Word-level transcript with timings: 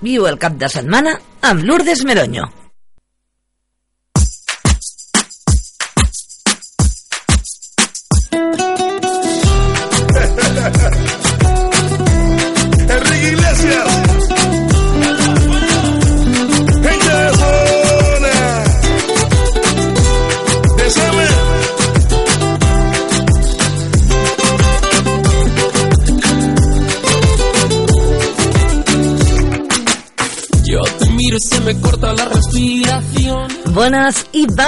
Viu 0.00 0.28
el 0.30 0.38
cap 0.38 0.54
de 0.60 0.68
setmana 0.70 1.16
amb 1.42 1.64
Lourdes 1.66 2.04
Meroño. 2.06 2.46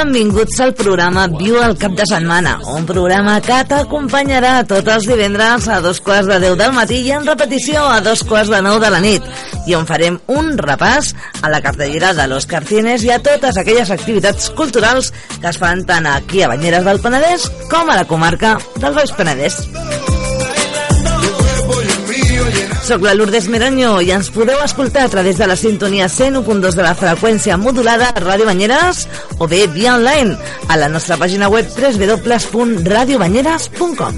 Benvinguts 0.00 0.60
al 0.64 0.72
programa 0.72 1.26
Viu 1.28 1.58
el 1.60 1.74
cap 1.78 1.92
de 1.98 2.04
setmana, 2.08 2.54
un 2.72 2.86
programa 2.88 3.34
que 3.44 3.58
t'acompanyarà 3.68 4.52
tots 4.68 4.88
els 4.94 5.08
divendres 5.10 5.66
a 5.68 5.80
dos 5.84 6.00
quarts 6.04 6.30
de 6.30 6.38
deu 6.40 6.56
del 6.56 6.72
matí 6.72 7.02
i 7.04 7.12
en 7.16 7.26
repetició 7.28 7.82
a 7.84 8.00
dos 8.04 8.22
quarts 8.24 8.52
de 8.52 8.62
nou 8.64 8.78
de 8.80 8.90
la 8.94 9.02
nit, 9.04 9.26
i 9.68 9.76
on 9.76 9.84
farem 9.90 10.16
un 10.32 10.54
repàs 10.56 11.12
a 11.42 11.52
la 11.52 11.60
cartellera 11.64 12.14
de 12.16 12.28
l'Òscar 12.30 12.62
Cines 12.70 13.04
i 13.04 13.12
a 13.12 13.20
totes 13.20 13.60
aquelles 13.60 13.92
activitats 13.92 14.48
culturals 14.56 15.12
que 15.36 15.50
es 15.52 15.60
fan 15.60 15.84
tant 15.84 16.08
aquí 16.08 16.44
a 16.44 16.52
Banyeres 16.54 16.86
del 16.88 17.02
Penedès 17.04 17.50
com 17.68 17.90
a 17.90 18.00
la 18.00 18.08
comarca 18.08 18.56
del 18.80 18.96
Baix 18.96 19.12
Penedès. 19.18 19.60
Soc 22.90 23.04
la 23.06 23.12
Lourdes 23.14 23.46
Meranyo 23.46 24.00
i 24.02 24.08
ens 24.10 24.32
podeu 24.34 24.58
escoltar 24.64 25.04
a 25.06 25.10
través 25.12 25.36
de 25.38 25.46
la 25.46 25.54
sintonia 25.54 26.08
101.2 26.10 26.74
de 26.74 26.82
la 26.82 26.90
freqüència 26.98 27.54
modulada 27.54 28.08
a 28.10 28.18
Ràdio 28.18 28.42
Banyeres 28.48 29.06
o 29.38 29.46
bé 29.46 29.68
via 29.70 29.94
online 29.94 30.34
a 30.66 30.74
la 30.80 30.88
nostra 30.90 31.14
pàgina 31.20 31.46
web 31.46 31.70
www.radiobanyeres.com. 31.70 34.14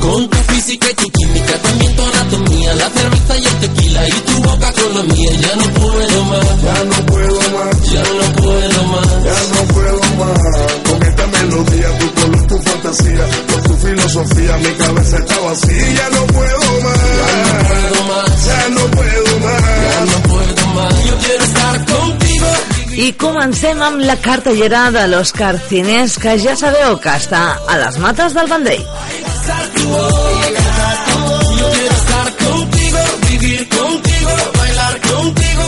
Con 0.00 0.24
tu 0.30 0.36
física 0.48 0.88
y 0.90 0.94
tu 0.94 1.10
química, 1.10 1.52
también 1.68 1.94
tu 1.96 2.02
anatomía, 2.02 2.72
la 2.80 2.88
cerveza 2.88 3.36
y 3.36 3.44
el 3.44 3.54
tequila 3.60 4.08
y 4.08 4.12
tu 4.12 4.40
boca 4.40 4.72
con 4.72 4.94
la 4.96 5.02
mía. 5.02 5.32
Ya 5.42 5.54
no 5.56 5.64
puedo 5.84 6.24
más, 6.24 6.62
Ya 6.64 6.82
no 6.84 6.96
puedo 7.12 7.40
más. 7.52 7.92
ya 7.92 8.00
no 8.00 8.32
puedo 8.40 8.84
más. 8.88 9.06
Ya 9.22 9.36
no 9.52 9.60
puedo 9.74 10.00
más. 10.16 10.40
Con 10.88 11.02
esta 11.02 11.26
melodía, 11.26 11.88
tu 11.98 12.06
color, 12.14 12.46
tu 12.46 12.56
fantasía, 12.56 13.26
con 14.20 14.28
tu 14.28 14.34
filosofía, 14.34 14.56
mi 14.58 14.84
cabeza 14.84 15.16
está 15.18 15.38
vacía. 15.40 15.92
Ya 15.94 16.08
no 16.10 16.26
puedo 16.26 16.80
más. 16.82 16.98
puedo 17.68 18.04
más, 18.04 18.46
Ya 18.46 18.68
no 18.68 18.90
puedo 18.90 19.38
más. 19.40 19.62
ya 19.62 20.04
no 20.04 20.22
puedo 20.22 20.66
más. 20.74 21.04
Yo 21.04 21.18
quiero 21.18 21.44
estar 21.44 21.84
contigo. 21.86 22.46
I 22.96 23.12
comencem 23.14 23.80
amb 23.82 24.00
la 24.04 24.16
cartellera 24.20 24.90
de 24.90 25.06
l'Òscar 25.08 25.56
Cines, 25.68 26.18
que 26.18 26.34
ja 26.42 26.56
sabeu 26.56 26.98
que 27.00 27.08
està 27.16 27.56
a 27.66 27.76
les 27.80 27.96
mates 27.98 28.34
del 28.34 28.48
Vendrell. 28.50 28.84
Yo 31.56 31.66
quiero 31.70 31.94
estar 31.94 32.36
contigo, 32.36 32.98
vivir 33.30 33.68
contigo, 33.68 34.32
bailar 34.58 35.00
contigo, 35.00 35.64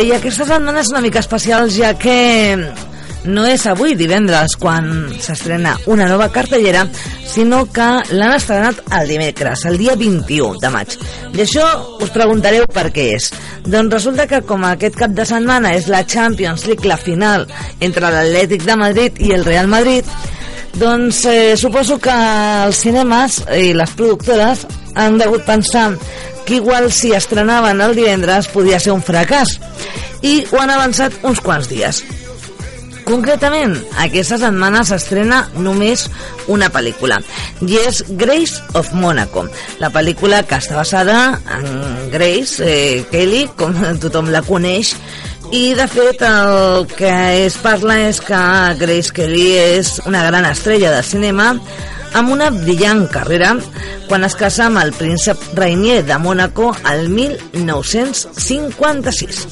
Bé, 0.00 0.06
i 0.08 0.12
aquesta 0.16 0.46
setmana 0.48 0.80
és 0.80 0.88
una 0.88 1.02
mica 1.04 1.20
especial 1.20 1.66
ja 1.68 1.90
que 2.00 2.56
no 3.28 3.42
és 3.44 3.66
avui 3.68 3.92
divendres 3.98 4.54
quan 4.56 4.86
s'estrena 5.20 5.74
una 5.92 6.06
nova 6.08 6.30
cartellera, 6.32 6.86
sinó 7.28 7.66
que 7.68 7.88
l'han 8.16 8.32
estrenat 8.32 8.80
el 8.96 9.12
dimecres, 9.12 9.66
el 9.68 9.76
dia 9.76 9.98
21 10.00 10.56
de 10.62 10.70
maig. 10.72 10.96
I 11.36 11.42
això 11.44 11.66
us 12.00 12.14
preguntareu 12.14 12.64
per 12.72 12.86
què 12.94 13.10
és. 13.18 13.28
Doncs 13.66 13.92
resulta 13.98 14.24
que 14.30 14.40
com 14.48 14.64
aquest 14.70 14.96
cap 15.02 15.12
de 15.12 15.28
setmana 15.28 15.74
és 15.76 15.90
la 15.92 16.00
Champions 16.08 16.64
League, 16.70 16.88
la 16.88 16.96
final 16.96 17.44
entre 17.84 18.08
l'Atlètic 18.08 18.64
de 18.64 18.80
Madrid 18.80 19.20
i 19.20 19.34
el 19.36 19.44
Real 19.44 19.68
Madrid, 19.68 20.08
doncs 20.80 21.26
eh, 21.28 21.58
suposo 21.60 22.00
que 22.00 22.16
els 22.64 22.80
cinemes 22.86 23.42
i 23.52 23.74
les 23.76 23.92
productores 24.00 24.64
han 24.96 25.20
degut 25.20 25.44
pensar 25.44 25.90
que 26.50 26.56
igual 26.56 26.90
si 26.90 27.12
estrenaven 27.14 27.78
el 27.80 27.92
divendres 27.94 28.48
podia 28.50 28.80
ser 28.82 28.90
un 28.90 29.04
fracàs 29.06 29.52
i 30.26 30.40
ho 30.50 30.58
han 30.58 30.72
avançat 30.74 31.14
uns 31.22 31.38
quants 31.46 31.68
dies. 31.70 32.00
Concretament, 33.06 33.76
aquesta 34.02 34.34
setmana 34.42 34.80
s'estrena 34.82 35.44
només 35.54 36.08
una 36.50 36.66
pel·lícula 36.74 37.20
i 37.62 37.78
és 37.78 38.00
Grace 38.18 38.58
of 38.74 38.90
Monaco, 38.98 39.44
la 39.78 39.92
pel·lícula 39.94 40.42
que 40.42 40.58
està 40.58 40.74
basada 40.74 41.20
en 41.54 42.10
Grace 42.10 42.66
eh, 42.66 43.04
Kelly, 43.14 43.44
com 43.54 43.78
tothom 44.02 44.32
la 44.34 44.42
coneix, 44.42 44.96
i 45.54 45.70
de 45.78 45.86
fet 45.86 46.26
el 46.26 46.88
que 46.98 47.14
es 47.44 47.60
parla 47.62 48.00
és 48.08 48.18
que 48.26 48.42
Grace 48.82 49.14
Kelly 49.14 49.46
és 49.78 50.00
una 50.02 50.26
gran 50.26 50.50
estrella 50.50 50.96
de 50.98 51.06
cinema 51.06 51.52
amb 52.14 52.30
una 52.34 52.50
brillant 52.50 53.08
carrera 53.12 53.56
quan 54.08 54.24
es 54.26 54.34
casa 54.38 54.66
amb 54.66 54.78
el 54.82 54.92
príncep 54.96 55.38
Rainier 55.54 56.04
de 56.06 56.18
Mónaco 56.18 56.76
al 56.84 57.08
1956. 57.08 59.46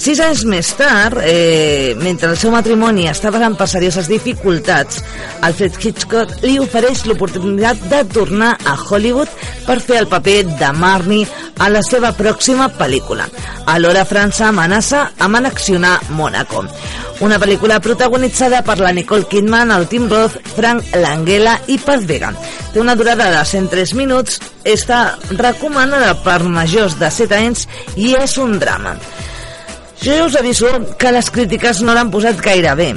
Sis 0.00 0.16
anys 0.24 0.46
més 0.48 0.70
tard, 0.78 1.18
eh, 1.20 1.92
mentre 2.00 2.30
el 2.32 2.38
seu 2.40 2.50
matrimoni 2.54 3.04
està 3.10 3.28
passant 3.30 3.54
per 3.58 3.68
serioses 3.68 4.08
dificultats, 4.08 5.02
Alfred 5.44 5.76
Hitchcock 5.76 6.40
li 6.40 6.58
ofereix 6.58 7.04
l'oportunitat 7.04 7.76
de 7.92 8.00
tornar 8.08 8.56
a 8.64 8.78
Hollywood 8.80 9.28
per 9.66 9.80
fer 9.84 9.98
el 10.00 10.08
paper 10.08 10.56
de 10.56 10.72
Marnie 10.72 11.28
a 11.58 11.68
la 11.68 11.82
seva 11.84 12.16
pròxima 12.16 12.70
pel·lícula. 12.80 13.28
Alhora 13.68 14.08
França 14.08 14.48
amenaça 14.48 15.10
amb 15.18 15.36
annexionar 15.36 16.00
Mónaco. 16.16 16.64
Una 17.20 17.36
pel·lícula 17.36 17.76
protagonitzada 17.84 18.62
per 18.64 18.78
la 18.80 18.94
Nicole 18.96 19.26
Kidman, 19.28 19.68
el 19.74 19.84
Tim 19.92 20.06
Roth, 20.08 20.38
Frank 20.54 20.94
Langella 20.96 21.58
i 21.68 21.76
Paz 21.76 22.06
Vega. 22.08 22.30
Té 22.72 22.80
una 22.80 22.94
durada 22.96 23.26
de 23.34 23.42
103 23.44 23.92
minuts, 23.98 24.38
està 24.64 25.18
recomanada 25.36 26.14
per 26.24 26.38
majors 26.48 26.96
de 26.96 27.10
7 27.12 27.36
anys 27.36 27.66
i 28.00 28.14
és 28.16 28.38
un 28.40 28.56
drama. 28.62 28.96
Jo 30.00 30.16
ja 30.16 30.24
us 30.24 30.36
aviso 30.40 30.72
que 30.96 31.12
les 31.12 31.28
crítiques 31.28 31.82
no 31.84 31.92
l'han 31.92 32.08
posat 32.10 32.40
gaire 32.40 32.72
bé, 32.78 32.94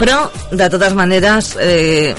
però 0.00 0.22
de 0.50 0.70
totes 0.72 0.96
maneres 0.96 1.52
eh, 1.60 2.14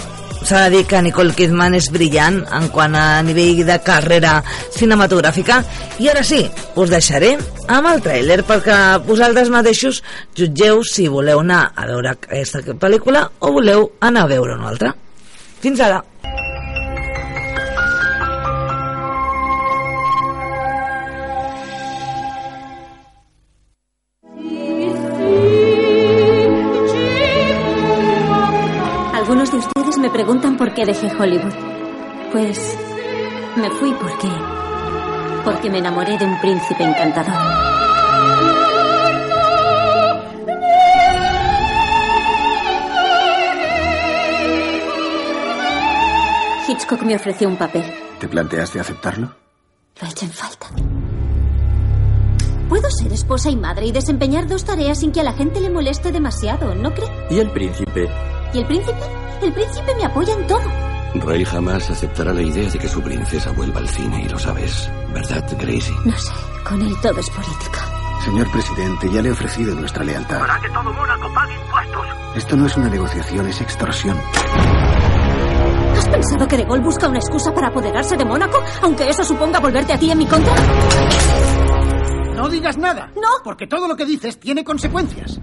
s'ha 0.48 0.64
de 0.66 0.78
dir 0.78 0.86
que 0.90 1.02
Nicole 1.02 1.34
Kidman 1.38 1.76
és 1.78 1.90
brillant 1.94 2.42
en 2.58 2.70
quant 2.74 2.96
a 3.00 3.22
nivell 3.26 3.64
de 3.68 3.78
carrera 3.86 4.36
cinematogràfica. 4.76 5.62
I 6.04 6.10
ara 6.12 6.24
sí, 6.28 6.42
us 6.76 6.92
deixaré 6.92 7.34
amb 7.68 7.92
el 7.94 8.04
tràiler 8.06 8.42
perquè 8.48 8.80
vosaltres 9.08 9.52
mateixos 9.54 10.04
jutgeu 10.38 10.84
si 10.88 11.08
voleu 11.08 11.44
anar 11.44 11.66
a 11.76 11.88
veure 11.90 12.16
aquesta 12.16 12.64
pel·lícula 12.74 13.28
o 13.40 13.54
voleu 13.56 13.92
anar 14.02 14.28
a 14.28 14.34
veure 14.36 14.58
una 14.60 14.74
altra. 14.74 14.96
Fins 15.64 15.80
ara 15.80 16.04
por 30.64 30.74
qué 30.74 30.86
dejé 30.86 31.12
Hollywood. 31.20 31.54
Pues 32.32 32.78
me 33.58 33.70
fui 33.70 33.92
porque 33.96 34.30
porque 35.44 35.70
me 35.70 35.80
enamoré 35.80 36.18
de 36.18 36.24
un 36.24 36.40
príncipe 36.40 36.86
encantador. 36.86 37.36
Hitchcock 46.70 47.02
me 47.02 47.18
ofreció 47.18 47.50
un 47.50 47.58
papel. 47.58 47.84
¿Te 48.22 48.30
planteaste 48.30 48.80
aceptarlo? 48.80 49.36
Lo 50.00 50.08
he 50.08 50.12
hecho 50.12 50.24
en 50.24 50.32
falta. 50.32 50.68
Puedo 52.70 52.90
ser 52.90 53.12
esposa 53.12 53.50
y 53.50 53.58
madre 53.58 53.88
y 53.88 53.92
desempeñar 53.92 54.48
dos 54.48 54.64
tareas 54.64 55.02
sin 55.02 55.12
que 55.12 55.20
a 55.20 55.24
la 55.24 55.34
gente 55.34 55.60
le 55.60 55.70
moleste 55.70 56.14
demasiado, 56.14 56.74
¿no 56.74 56.94
cree? 56.94 57.10
¿Y 57.30 57.40
el 57.40 57.52
príncipe? 57.52 58.10
¿Y 58.54 58.60
el 58.60 58.66
príncipe? 58.66 59.23
El 59.44 59.52
príncipe 59.52 59.94
me 59.98 60.06
apoya 60.06 60.34
en 60.34 60.48
todo. 60.48 60.62
Rey 61.16 61.44
jamás 61.44 61.90
aceptará 61.90 62.34
la 62.34 62.42
idea 62.42 62.70
de 62.70 62.80
que 62.80 62.88
su 62.88 63.02
princesa 63.02 63.52
vuelva 63.52 63.82
al 63.82 63.90
cine 63.90 64.24
y 64.24 64.30
lo 64.30 64.40
sabes, 64.40 64.90
¿verdad, 65.14 65.46
Gracie? 65.60 65.94
No 66.06 66.18
sé, 66.18 66.32
con 66.64 66.82
él 66.82 66.96
todo 67.02 67.20
es 67.20 67.30
política. 67.30 67.80
Señor 68.24 68.50
presidente, 68.52 69.12
ya 69.12 69.22
le 69.22 69.30
he 69.30 69.32
ofrecido 69.34 69.76
nuestra 69.76 70.06
lealtad. 70.06 70.40
Para 70.40 70.60
que 70.62 70.70
todo 70.70 70.94
Mónaco 70.94 71.34
pague 71.34 71.54
impuestos. 71.54 72.06
Esto 72.38 72.56
no 72.56 72.66
es 72.68 72.78
una 72.78 72.90
negociación, 72.90 73.48
es 73.48 73.62
extorsión. 73.62 74.18
¿Has 75.98 76.08
pensado 76.08 76.48
que 76.48 76.58
De 76.58 76.64
Gaulle 76.64 76.84
busca 76.84 77.10
una 77.10 77.20
excusa 77.20 77.54
para 77.54 77.68
apoderarse 77.68 78.16
de 78.16 78.24
Mónaco, 78.24 78.64
aunque 78.82 79.10
eso 79.10 79.26
suponga 79.26 79.60
volverte 79.60 79.92
a 79.92 80.00
ti 80.00 80.10
en 80.10 80.18
mi 80.20 80.26
contra? 80.26 80.56
No 82.36 82.48
digas 82.48 82.78
nada. 82.78 83.12
No. 83.16 83.44
Porque 83.44 83.68
todo 83.68 83.90
lo 83.90 83.96
que 83.98 84.06
dices 84.06 84.40
tiene 84.40 84.64
consecuencias. 84.64 85.40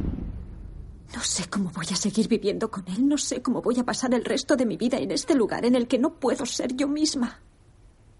No 1.14 1.22
sé 1.22 1.48
cómo 1.48 1.70
voy 1.70 1.86
a 1.90 1.96
seguir 1.96 2.28
viviendo 2.28 2.70
con 2.70 2.84
él. 2.88 3.08
No 3.08 3.18
sé 3.18 3.42
cómo 3.42 3.60
voy 3.60 3.78
a 3.78 3.84
pasar 3.84 4.14
el 4.14 4.24
resto 4.24 4.56
de 4.56 4.64
mi 4.66 4.76
vida 4.76 4.98
en 4.98 5.10
este 5.10 5.34
lugar 5.34 5.64
en 5.64 5.74
el 5.74 5.88
que 5.88 5.98
no 5.98 6.14
puedo 6.14 6.46
ser 6.46 6.76
yo 6.76 6.86
misma. 6.86 7.40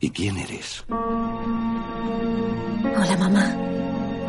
¿Y 0.01 0.11
quién 0.11 0.37
eres? 0.39 0.85
Hola, 0.89 1.07
mamá. 3.19 3.47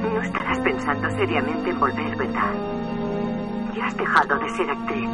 No 0.02 0.22
estarás 0.22 0.60
pensando 0.60 1.10
seriamente 1.18 1.70
en 1.70 1.80
volver, 1.80 2.18
¿verdad? 2.18 2.54
Ya 3.76 3.88
has 3.88 3.98
dejado 3.98 4.38
de 4.38 4.50
ser 4.56 4.70
actriz. 4.70 5.10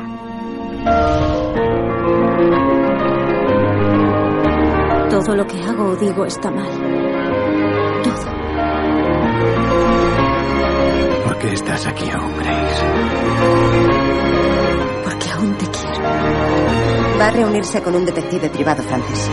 Todo 5.09 5.35
lo 5.35 5.47
que 5.47 5.59
hago 5.61 5.85
o 5.85 5.95
digo 5.95 6.25
está 6.25 6.51
mal. 6.51 6.69
Todo. 8.03 8.46
¿Por 11.37 11.49
qué 11.49 11.53
estás 11.53 11.85
aquí 11.85 12.09
aún, 12.09 12.35
Grace? 12.35 12.83
Porque 15.03 15.29
aún 15.29 15.55
te 15.55 15.65
quiero. 15.67 16.01
Va 17.19 17.27
a 17.27 17.31
reunirse 17.31 17.79
con 17.83 17.95
un 17.95 18.05
detective 18.05 18.49
privado 18.49 18.81
francés. 18.81 19.29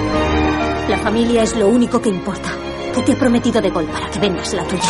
La 0.90 0.98
familia 0.98 1.44
es 1.44 1.56
lo 1.56 1.66
único 1.66 2.02
que 2.02 2.10
importa. 2.10 2.50
Que 2.94 3.00
te 3.00 3.12
he 3.12 3.16
prometido 3.16 3.62
de 3.62 3.70
gol 3.70 3.86
para 3.86 4.10
que 4.10 4.18
vendas 4.18 4.52
la 4.52 4.64
tuya. 4.64 4.82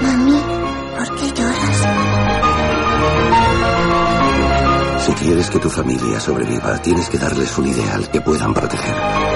Mami, 0.00 0.40
¿por 0.96 1.16
qué 1.16 1.26
lloras? 1.26 1.86
Si 5.04 5.12
quieres 5.12 5.50
que 5.50 5.58
tu 5.58 5.68
familia 5.68 6.20
sobreviva, 6.20 6.78
tienes 6.78 7.10
que 7.10 7.18
darles 7.18 7.58
un 7.58 7.66
ideal 7.66 8.08
que 8.10 8.22
puedan 8.22 8.54
proteger. 8.54 9.35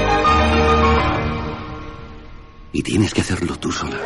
Y 2.73 2.83
tienes 2.83 3.15
que 3.15 3.21
hacerlo 3.21 3.57
tú 3.57 3.73
sola. 3.73 4.01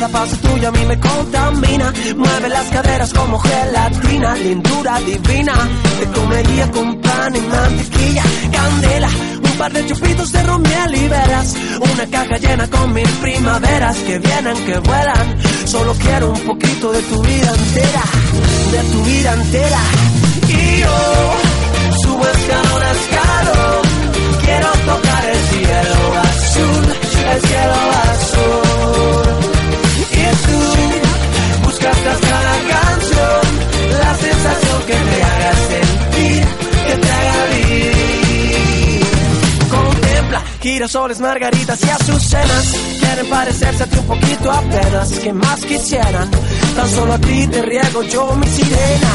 Cada 0.00 0.12
paso 0.12 0.36
tuyo 0.36 0.68
a 0.68 0.72
mí 0.72 0.84
me 0.86 0.98
contamina. 0.98 1.92
Mueve 2.16 2.48
las 2.48 2.68
caderas 2.70 3.12
como 3.12 3.38
gelatina, 3.38 4.34
lindura 4.34 4.98
divina. 5.00 5.52
Te 5.98 6.06
comería 6.18 6.70
con 6.70 7.00
pan 7.02 7.36
y 7.36 7.40
mantequilla, 7.40 8.22
candela. 8.50 9.08
Un 9.42 9.52
par 9.58 9.72
de 9.72 9.86
chupitos 9.86 10.32
de 10.32 10.42
ron 10.44 10.62
y 10.94 11.08
verás 11.08 11.54
Una 11.80 12.06
caja 12.06 12.36
llena 12.38 12.66
con 12.70 12.94
mil 12.94 13.08
primaveras 13.20 13.96
que 13.98 14.18
vienen, 14.18 14.56
que 14.64 14.78
vuelan. 14.78 15.26
Solo 15.66 15.92
quiero 15.94 16.30
un 16.30 16.40
poquito 16.40 16.92
de 16.92 17.02
tu 17.02 17.22
vida 17.22 17.52
entera, 17.54 18.04
de 18.72 18.82
tu 18.92 19.04
vida 19.04 19.34
entera. 19.34 19.80
Y 20.48 20.80
yo 20.80 20.96
subo 22.02 22.26
escalón 22.26 22.82
a 22.82 22.90
escalón. 22.90 23.82
Quiero 24.44 24.68
tocar 24.86 25.24
el 25.28 25.40
cielo 25.50 26.20
azul, 26.22 26.84
el 27.34 27.40
cielo 27.42 27.74
azul. 27.74 28.69
Tú 32.02 32.08
buscas 32.08 32.20
tras 32.20 32.20
cada 32.20 32.54
canción 32.68 33.60
la 33.98 34.14
sensación 34.14 34.82
que 34.86 34.92
te 34.92 35.22
haga 35.22 35.54
sentir, 35.68 36.44
que 36.86 36.96
te 36.96 37.10
haga 37.10 37.46
vivir. 37.54 39.06
Contempla 39.70 40.42
girasoles, 40.60 41.20
margaritas 41.20 41.80
y 41.84 41.90
azucenas. 41.90 42.74
Quieren 43.00 43.26
parecerse 43.28 43.82
a 43.82 43.86
ti 43.86 43.98
un 43.98 44.06
poquito 44.06 44.50
apenas. 44.50 45.10
que 45.10 45.32
más 45.32 45.60
quisieran? 45.60 46.30
Tan 46.76 46.88
solo 46.88 47.12
a 47.14 47.18
ti 47.18 47.46
te 47.48 47.62
riego 47.62 48.02
yo 48.04 48.34
mi 48.36 48.46
sirena. 48.46 49.10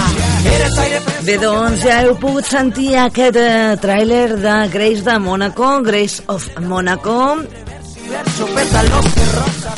Bé, 1.26 1.38
doncs 1.42 1.82
ja 1.82 2.04
heu 2.06 2.14
pogut 2.22 2.46
sentir 2.46 3.00
aquest 3.02 3.40
eh, 3.42 3.74
tràiler 3.82 4.36
de 4.38 4.56
Grace 4.70 5.02
de 5.02 5.18
Monaco, 5.20 5.82
Grace 5.82 6.22
of 6.28 6.46
Monaco, 6.62 7.40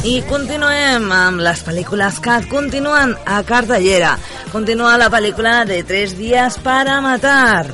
i 0.07 0.21
continuem 0.29 1.09
amb 1.11 1.41
les 1.43 1.59
pel·lícules 1.65 2.19
que 2.23 2.35
continuen 2.51 3.13
a 3.25 3.41
cartellera. 3.47 4.13
Continua 4.53 4.95
la 5.01 5.09
pel·lícula 5.11 5.65
de 5.67 5.81
3 5.83 6.15
dies 6.19 6.57
para 6.63 6.99
matar. 7.03 7.65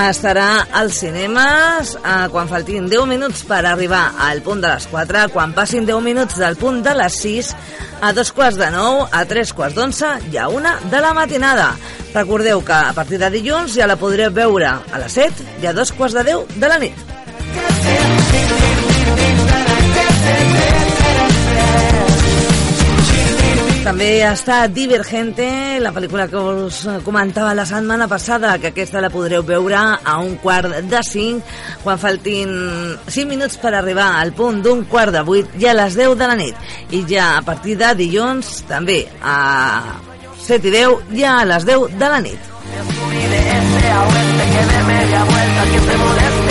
Estarà 0.00 0.66
als 0.80 1.00
cinemes 1.02 1.94
eh, 1.98 2.26
quan 2.32 2.48
faltin 2.48 2.88
10 2.88 3.06
minuts 3.10 3.42
per 3.46 3.60
arribar 3.66 4.14
al 4.26 4.40
punt 4.46 4.62
de 4.62 4.70
les 4.72 4.86
4, 4.90 5.26
quan 5.34 5.52
passin 5.54 5.86
10 5.86 6.02
minuts 6.02 6.38
del 6.40 6.56
punt 6.56 6.80
de 6.86 6.94
les 6.96 7.20
6, 7.20 7.52
a 8.00 8.12
dos 8.16 8.32
quarts 8.32 8.58
de 8.58 8.70
9, 8.72 9.08
a 9.12 9.24
tres 9.28 9.52
quarts 9.52 9.76
d'11 9.76 10.32
i 10.32 10.40
a 10.40 10.48
una 10.48 10.78
de 10.90 11.02
la 11.04 11.12
matinada. 11.14 11.74
Recordeu 12.14 12.64
que 12.64 12.78
a 12.78 12.94
partir 12.96 13.20
de 13.20 13.30
dilluns 13.30 13.76
ja 13.76 13.90
la 13.90 13.98
podreu 14.00 14.32
veure 14.32 14.72
a 14.80 15.02
les 15.04 15.18
7 15.20 15.60
i 15.62 15.70
a 15.70 15.76
dos 15.76 15.92
quarts 15.92 16.16
de 16.16 16.26
10 16.32 16.56
de 16.56 16.72
la 16.72 16.80
nit. 16.82 17.06
També 23.90 24.20
està 24.22 24.68
Divergente, 24.70 25.44
la 25.82 25.90
pel·lícula 25.90 26.28
que 26.30 26.38
us 26.38 26.76
comentava 27.02 27.56
la 27.58 27.64
setmana 27.66 28.06
passada, 28.06 28.52
que 28.62 28.70
aquesta 28.70 29.00
la 29.02 29.10
podreu 29.10 29.42
veure 29.42 29.80
a 29.80 30.14
un 30.22 30.36
quart 30.42 30.76
de 30.86 31.00
cinc, 31.02 31.48
quan 31.82 31.98
faltin 31.98 32.52
5 33.08 33.26
minuts 33.26 33.58
per 33.58 33.72
arribar 33.74 34.12
al 34.20 34.30
punt 34.36 34.60
d'un 34.62 34.84
quart 34.84 35.16
de 35.16 35.24
vuit 35.26 35.56
i 35.58 35.66
a 35.66 35.74
les 35.74 35.98
10 35.98 36.14
de 36.20 36.28
la 36.30 36.36
nit. 36.38 36.70
I 36.92 37.02
ja 37.08 37.32
a 37.38 37.42
partir 37.42 37.74
de 37.80 37.90
dilluns, 37.98 38.60
també 38.70 39.00
a 39.24 39.98
7 40.46 40.70
i 40.70 40.76
10 40.76 41.18
i 41.18 41.26
a 41.26 41.34
les 41.50 41.66
10 41.66 41.98
de 41.98 42.14
la 42.14 42.22
nit. 42.28 42.48
Siempre 45.70 45.98
moleste. 46.04 46.50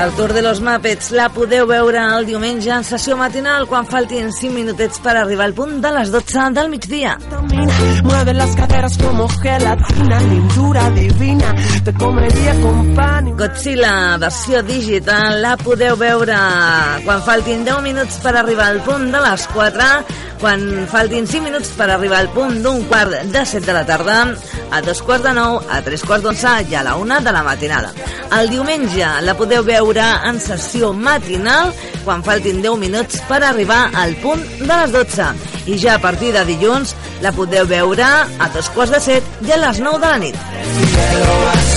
El 0.00 0.12
Tour 0.12 0.32
de 0.32 0.40
los 0.40 0.62
Muppets 0.64 1.10
la 1.12 1.26
podeu 1.28 1.66
veure 1.68 2.00
el 2.16 2.24
diumenge 2.24 2.70
en 2.72 2.86
sessió 2.88 3.18
matinal 3.20 3.66
quan 3.68 3.84
faltin 3.84 4.30
5 4.32 4.54
minutets 4.54 5.02
per 5.04 5.12
arribar 5.20 5.44
al 5.44 5.52
punt 5.52 5.74
de 5.84 5.90
les 5.92 6.08
12 6.14 6.46
del 6.56 6.70
migdia. 6.72 7.18
Mueve 8.04 8.32
las 8.32 8.56
caderas 8.56 8.96
como 8.96 9.28
gelatina, 9.28 10.20
lindura 10.22 10.88
divina. 10.96 11.54
Te 11.84 11.92
comería 11.92 12.54
con 12.62 12.94
pan 12.94 13.36
Godzilla 13.36 14.16
versió 14.16 14.62
digital 14.62 15.42
la 15.42 15.58
podeu 15.60 16.00
veure 16.00 16.40
quan 17.04 17.20
faltin 17.28 17.68
10 17.68 17.84
minuts 17.84 18.22
per 18.24 18.38
arribar 18.40 18.70
al 18.72 18.80
punt 18.80 19.10
de 19.12 19.20
les 19.20 19.46
4, 19.52 19.90
quan 20.40 20.88
faltin 20.88 21.26
5 21.28 21.44
minuts 21.44 21.70
per 21.76 21.90
arribar 21.92 22.22
al 22.22 22.30
punt 22.32 22.62
d'un 22.64 22.82
quart 22.88 23.28
de 23.28 23.42
7 23.44 23.66
de 23.66 23.74
la 23.76 23.84
tarda, 23.86 24.22
a 24.70 24.80
dos 24.80 25.02
quarts 25.04 25.24
de 25.24 25.34
9, 25.36 25.66
a 25.68 25.80
tres 25.84 26.02
quarts 26.06 26.24
d'11 26.24 26.70
i 26.72 26.76
a 26.78 26.84
la 26.86 26.96
1 26.96 27.20
de 27.26 27.32
la 27.36 27.42
matinada. 27.44 27.92
El 28.38 28.50
diumenge 28.52 29.08
la 29.26 29.34
podeu 29.36 29.64
veure 29.66 30.06
en 30.28 30.40
sessió 30.40 30.92
matinal 30.94 31.74
quan 32.04 32.24
faltin 32.24 32.62
10 32.64 32.78
minuts 32.80 33.20
per 33.28 33.42
arribar 33.44 33.90
al 33.94 34.16
punt 34.22 34.44
de 34.60 34.70
les 34.70 34.94
12. 34.96 35.32
I 35.66 35.78
ja 35.78 35.98
a 35.98 36.02
partir 36.02 36.32
de 36.36 36.46
dilluns 36.48 36.94
la 37.20 37.34
podeu 37.36 37.68
veure 37.68 38.06
a 38.06 38.48
dos 38.54 38.72
quarts 38.72 38.96
de 38.96 39.02
7 39.10 39.50
i 39.50 39.52
a 39.58 39.60
les 39.66 39.84
9 39.84 40.00
de 40.00 40.08
la 40.08 40.24
nit. 40.24 41.69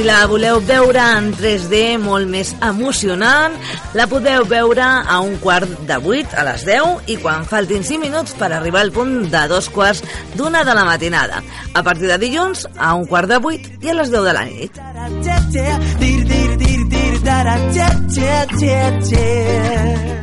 Si 0.00 0.06
la 0.06 0.22
voleu 0.24 0.62
veure 0.64 1.02
en 1.18 1.26
3D 1.36 1.98
molt 2.00 2.24
més 2.32 2.54
emocionant, 2.64 3.52
la 3.92 4.06
podeu 4.08 4.46
veure 4.48 4.86
a 4.86 5.18
un 5.20 5.34
quart 5.42 5.68
de 5.90 5.98
8 6.00 6.38
a 6.40 6.44
les 6.46 6.64
10 6.64 7.10
i 7.12 7.18
quan 7.20 7.44
faltin 7.44 7.84
5 7.84 8.00
minuts 8.06 8.32
per 8.40 8.48
arribar 8.48 8.80
al 8.80 8.94
punt 8.96 9.28
de 9.28 9.44
dos 9.52 9.68
quarts 9.68 10.00
d'una 10.40 10.64
de 10.64 10.78
la 10.78 10.86
matinada. 10.88 11.44
A 11.76 11.84
partir 11.84 12.08
de 12.08 12.16
dilluns, 12.24 12.64
a 12.78 12.94
un 12.96 13.04
quart 13.12 13.28
de 13.28 13.42
8 13.44 13.76
i 13.84 13.92
a 13.92 13.98
les 14.00 14.08
10 14.16 14.24
de 14.30 14.36
la 14.38 14.48
nit. 14.48 14.80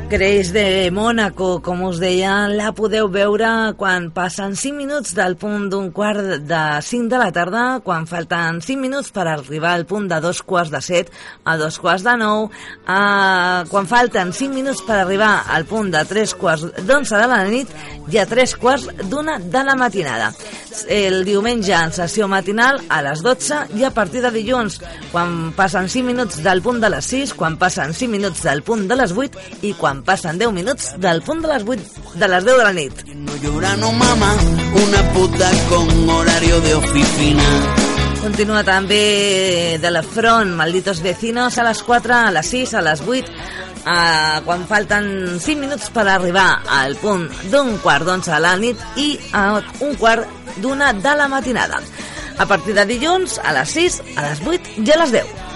Grace 0.10 0.54
de 0.54 0.90
Mónaco, 0.90 1.62
com 1.62 1.82
us 1.84 1.98
deia, 2.00 2.48
la 2.48 2.70
podeu 2.72 3.10
veure 3.12 3.50
quan 3.76 4.06
passen 4.16 4.54
5 4.56 4.78
minuts 4.78 5.12
del 5.18 5.36
punt 5.36 5.66
d'un 5.68 5.90
quart 5.92 6.46
de 6.48 6.62
5 6.80 7.10
de 7.12 7.20
la 7.20 7.28
tarda, 7.36 7.64
quan 7.84 8.08
falten 8.08 8.62
5 8.64 8.80
minuts 8.80 9.12
per 9.12 9.26
arribar 9.28 9.74
al 9.76 9.84
punt 9.86 10.08
de 10.08 10.22
dos 10.24 10.40
quarts 10.48 10.72
de 10.72 10.80
7 10.80 11.12
a 11.44 11.58
dos 11.60 11.76
quarts 11.84 12.06
de 12.08 12.14
9, 12.22 12.48
a, 12.88 13.02
quan 13.68 13.90
falten 13.92 14.32
5 14.32 14.56
minuts 14.56 14.80
per 14.88 15.02
arribar 15.02 15.42
al 15.52 15.68
punt 15.68 15.92
de 15.92 16.06
3 16.08 16.36
quarts 16.40 16.64
d'11 16.78 17.20
de 17.20 17.28
la 17.28 17.42
nit 17.52 17.76
i 18.08 18.22
a 18.24 18.26
3 18.32 18.56
quarts 18.64 18.88
d'una 19.12 19.42
de 19.44 19.66
la 19.68 19.76
matinada. 19.76 20.32
El 20.88 21.26
diumenge 21.26 21.74
en 21.76 21.92
sessió 21.92 22.30
matinal 22.32 22.80
a 22.88 23.02
les 23.04 23.26
12 23.26 23.76
i 23.76 23.84
a 23.84 23.92
partir 23.92 24.24
de 24.24 24.32
dilluns, 24.32 24.80
quan 25.12 25.52
passen 25.58 25.92
5 25.92 26.08
minuts 26.14 26.40
del 26.48 26.64
punt 26.64 26.80
de 26.80 26.87
les 26.90 27.06
6, 27.06 27.34
quan 27.38 27.58
passen 27.58 27.94
5 27.94 28.12
minuts 28.12 28.44
del 28.44 28.64
punt 28.64 28.88
de 28.90 28.96
les 29.00 29.14
8 29.14 29.64
i 29.68 29.74
quan 29.78 30.04
passen 30.08 30.40
10 30.40 30.54
minuts 30.56 30.94
del 31.02 31.22
punt 31.22 31.42
de 31.44 31.52
les 31.54 31.64
8 31.64 32.16
de 32.16 32.28
les 32.32 32.46
10 32.46 32.58
de 32.58 32.64
la 32.64 32.74
nit. 32.74 33.04
No 33.16 33.36
Llorando 33.42 33.92
mamá, 33.92 34.34
una 34.74 35.02
puta 35.14 35.52
con 35.70 36.10
horario 36.10 36.60
de 36.62 36.74
oficina. 36.76 37.50
Continua 38.22 38.64
també 38.66 39.78
de 39.80 39.92
la 39.94 40.02
front 40.04 40.56
Malditos 40.58 41.04
Vecinos 41.06 41.58
a 41.58 41.68
les 41.68 41.84
4, 41.86 42.14
a 42.14 42.32
les 42.34 42.50
6, 42.50 42.74
a 42.74 42.82
les 42.82 43.04
8, 43.06 43.30
a, 43.86 44.42
quan 44.46 44.66
falten 44.68 45.40
5 45.40 45.62
minuts 45.62 45.90
per 45.94 46.08
arribar 46.10 46.50
al 46.80 46.98
punt 47.00 47.28
d'un 47.52 47.78
quart 47.84 48.08
d'onze 48.08 48.34
a 48.34 48.42
la 48.44 48.56
nit 48.60 48.82
i 48.98 49.14
a 49.32 49.62
un 49.86 49.96
quart 50.02 50.26
d'una 50.58 50.92
de 50.94 51.16
la 51.16 51.30
matinada. 51.32 51.82
A 52.38 52.46
partir 52.46 52.76
de 52.78 52.86
dilluns, 52.86 53.40
a 53.44 53.54
les 53.54 53.70
6, 53.74 54.02
a 54.16 54.30
les 54.30 54.42
8 54.46 54.80
i 54.84 54.92
a 54.94 55.04
les 55.04 55.14
10. 55.22 55.47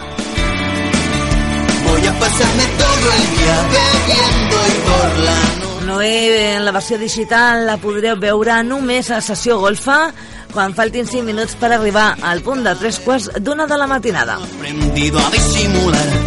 Pasarme 2.22 2.66
todo 2.78 3.08
el 3.18 3.26
día 3.36 3.56
bebiendo 3.74 4.58
y 4.68 4.78
por 4.86 5.20
la 5.26 5.40
noche. 5.66 5.86
Noé, 5.86 6.56
en 6.56 6.66
la 6.66 6.72
versió 6.72 7.00
digital, 7.02 7.66
la 7.66 7.80
podreu 7.82 8.16
veure 8.22 8.62
només 8.64 9.10
a 9.10 9.24
sessió 9.26 9.58
golfa 9.60 10.12
quan 10.54 10.76
faltin 10.78 11.10
5 11.10 11.26
minuts 11.26 11.58
per 11.58 11.74
arribar 11.74 12.12
al 12.22 12.46
punt 12.46 12.62
de 12.68 12.78
3 12.78 13.00
quarts 13.02 13.32
d'una 13.42 13.66
de 13.66 13.78
la 13.82 13.90
matinada. 13.90 14.38
Aprendido 14.38 15.18
a 15.18 15.32
disimular 15.34 16.21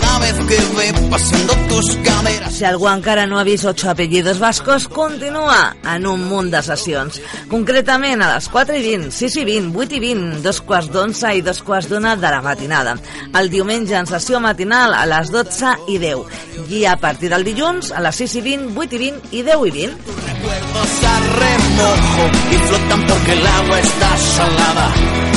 cada 0.00 0.18
vez 0.18 0.34
que 0.48 0.56
ve 0.76 1.08
pasando 1.10 1.54
tus 1.68 1.96
caderas. 1.96 2.54
Si 2.54 2.64
algú 2.64 2.88
encara 2.88 3.26
no 3.26 3.38
ha 3.38 3.44
vist 3.44 3.64
8 3.64 3.90
apellidos 3.90 4.38
vascos, 4.38 4.88
continua 4.88 5.76
en 5.94 6.06
un 6.06 6.26
munt 6.28 6.50
de 6.50 6.62
sessions. 6.62 7.20
Concretament 7.48 8.22
a 8.22 8.34
les 8.34 8.48
4 8.48 8.76
i 8.76 8.82
20, 8.84 9.10
6 9.12 9.36
i 9.42 9.44
20, 9.44 9.72
8 9.76 9.96
i 9.96 10.00
20, 10.00 10.42
dos 10.44 10.60
quarts 10.60 10.90
d'11 10.92 11.34
i 11.38 11.44
dos 11.46 11.62
quarts 11.62 11.88
d'una 11.88 12.16
de 12.16 12.30
la 12.32 12.42
matinada. 12.44 12.96
El 13.34 13.50
diumenge 13.50 13.96
en 13.96 14.08
sessió 14.08 14.40
matinal 14.40 14.94
a 14.96 15.04
les 15.08 15.32
12 15.32 15.74
i 15.92 15.98
10. 16.02 16.70
I 16.70 16.86
a 16.86 16.96
partir 17.00 17.32
del 17.32 17.44
dilluns 17.44 17.92
a 17.92 18.04
les 18.04 18.24
6 18.24 18.40
i 18.40 18.46
20, 18.52 18.72
8 18.76 18.96
i 18.96 19.04
20 19.06 19.36
i 19.36 19.44
10 19.46 19.68
i 19.68 19.76
20. 19.80 20.25
Recuerdos 20.46 21.04
a 21.04 21.20
remojo 21.40 22.30
y 22.52 22.54
flotan 22.54 23.06
porque 23.06 23.32
el 23.32 23.46
agua 23.46 23.80
está 23.80 24.16
salada. 24.16 24.92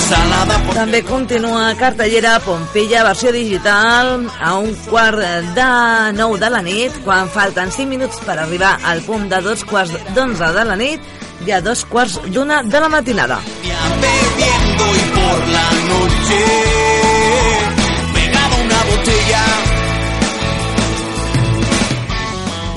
Salada 0.07 0.63
por... 0.63 0.75
També 0.75 1.01
continua 1.03 1.73
cartellera 1.79 2.35
Pompilla, 2.45 3.03
versió 3.07 3.31
digital, 3.33 4.27
a 4.39 4.53
un 4.61 4.75
quart 4.85 5.17
de 5.57 5.69
nou 6.17 6.37
de 6.37 6.49
la 6.53 6.61
nit, 6.61 6.93
quan 7.05 7.29
falten 7.33 7.73
5 7.73 7.89
minuts 7.89 8.21
per 8.25 8.37
arribar 8.37 8.75
al 8.85 9.01
punt 9.07 9.25
de 9.33 9.41
dos 9.41 9.65
quarts 9.65 9.97
d'onze 10.13 10.51
de 10.53 10.67
la 10.69 10.77
nit 10.77 11.01
i 11.47 11.57
a 11.57 11.61
dos 11.61 11.85
quarts 11.89 12.19
d'una 12.29 12.61
de 12.61 12.79
la 12.79 12.89
matinada. 12.89 13.41
bebiendo 14.01 14.85
y 14.93 15.05
por 15.17 15.47
la 15.47 15.67
noche 15.89 16.88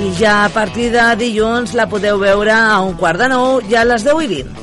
I 0.02 0.10
ja 0.18 0.44
a 0.44 0.48
partir 0.50 0.90
de 0.90 1.02
dilluns 1.14 1.76
la 1.78 1.86
podeu 1.86 2.18
veure 2.18 2.50
a 2.50 2.80
un 2.82 2.96
quart 2.98 3.20
de 3.22 3.28
nou 3.30 3.60
i 3.70 3.74
a 3.78 3.84
les 3.86 4.02
10 4.02 4.22
i 4.24 4.28
20. 4.34 4.62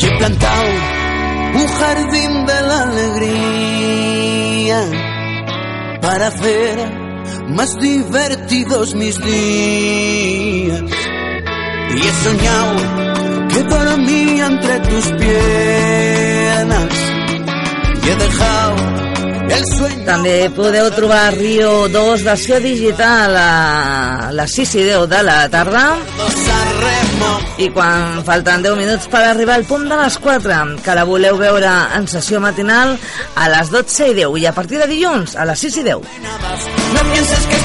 y 0.00 0.06
he 0.06 0.10
plantado 0.16 0.70
un 1.54 1.66
jardín 1.66 2.46
de 2.46 2.62
la 2.62 2.82
alegría 2.82 4.00
para 6.00 6.28
hacer 6.28 6.78
más 7.48 7.76
divertidos 7.80 8.94
mis 8.94 9.18
días 9.18 10.82
y 11.90 11.98
he 11.98 12.12
soñado 12.24 12.76
que 13.48 13.62
dormía 13.64 14.46
entre 14.46 14.80
tus 14.80 15.06
piernas 15.12 17.09
També 20.06 20.34
podeu 20.54 20.88
trobar 20.94 21.34
Rio 21.34 21.88
2 21.92 22.22
versió 22.26 22.58
digital 22.62 23.36
a 23.36 24.30
les 24.34 24.54
6 24.56 24.74
i 24.80 24.84
10 24.88 25.06
de 25.10 25.20
la 25.26 25.36
tarda. 25.52 25.82
I 27.60 27.68
quan 27.74 28.22
falten 28.26 28.64
10 28.64 28.78
minuts 28.78 29.08
per 29.12 29.22
arribar 29.28 29.58
al 29.60 29.66
punt 29.68 29.86
de 29.90 29.98
les 30.00 30.18
4 30.18 30.60
que 30.84 30.96
la 30.96 31.06
voleu 31.08 31.38
veure 31.40 31.72
en 31.98 32.08
sessió 32.08 32.40
matinal 32.40 32.96
a 33.36 33.48
les 33.52 33.72
12 33.74 34.10
i 34.10 34.18
10 34.22 34.38
i 34.40 34.46
a 34.48 34.54
partir 34.56 34.80
de 34.80 34.88
dilluns 34.90 35.36
a 35.36 35.48
les 35.50 35.66
6 35.68 35.80
i 35.82 35.88
10 35.90 36.14
No 36.24 37.59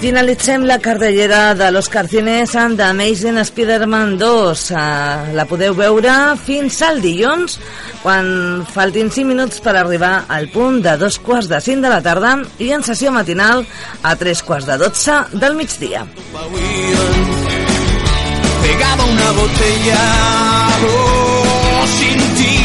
Finalitzem 0.00 0.62
la 0.68 0.76
cartellera 0.78 1.54
de 1.56 1.66
l'Oscar 1.72 2.02
Cines 2.10 2.52
amb 2.60 2.76
The 2.78 2.84
Amazing 2.92 3.38
Spider-Man 3.42 4.16
2. 4.20 4.64
Uh, 4.70 5.32
la 5.34 5.46
podeu 5.48 5.74
veure 5.78 6.12
fins 6.44 6.76
al 6.84 7.00
dilluns, 7.00 7.56
quan 8.02 8.28
faltin 8.70 9.08
5 9.10 9.26
minuts 9.30 9.62
per 9.64 9.74
arribar 9.80 10.26
al 10.28 10.50
punt 10.52 10.82
de 10.84 10.96
dos 11.00 11.16
quarts 11.18 11.48
de 11.48 11.60
5 11.64 11.80
de 11.82 11.90
la 11.92 12.02
tarda 12.04 12.34
i 12.60 12.70
en 12.76 12.84
sessió 12.86 13.10
matinal 13.14 13.64
a 14.02 14.14
tres 14.20 14.42
quarts 14.44 14.68
de 14.68 14.76
12 14.84 15.18
del 15.40 15.56
migdia. 15.56 16.04
Pegado 18.62 19.02
a 19.02 19.06
una 19.06 19.30
botella 19.40 20.00
oh, 20.92 21.84
sin 21.98 22.18
ti. 22.36 22.56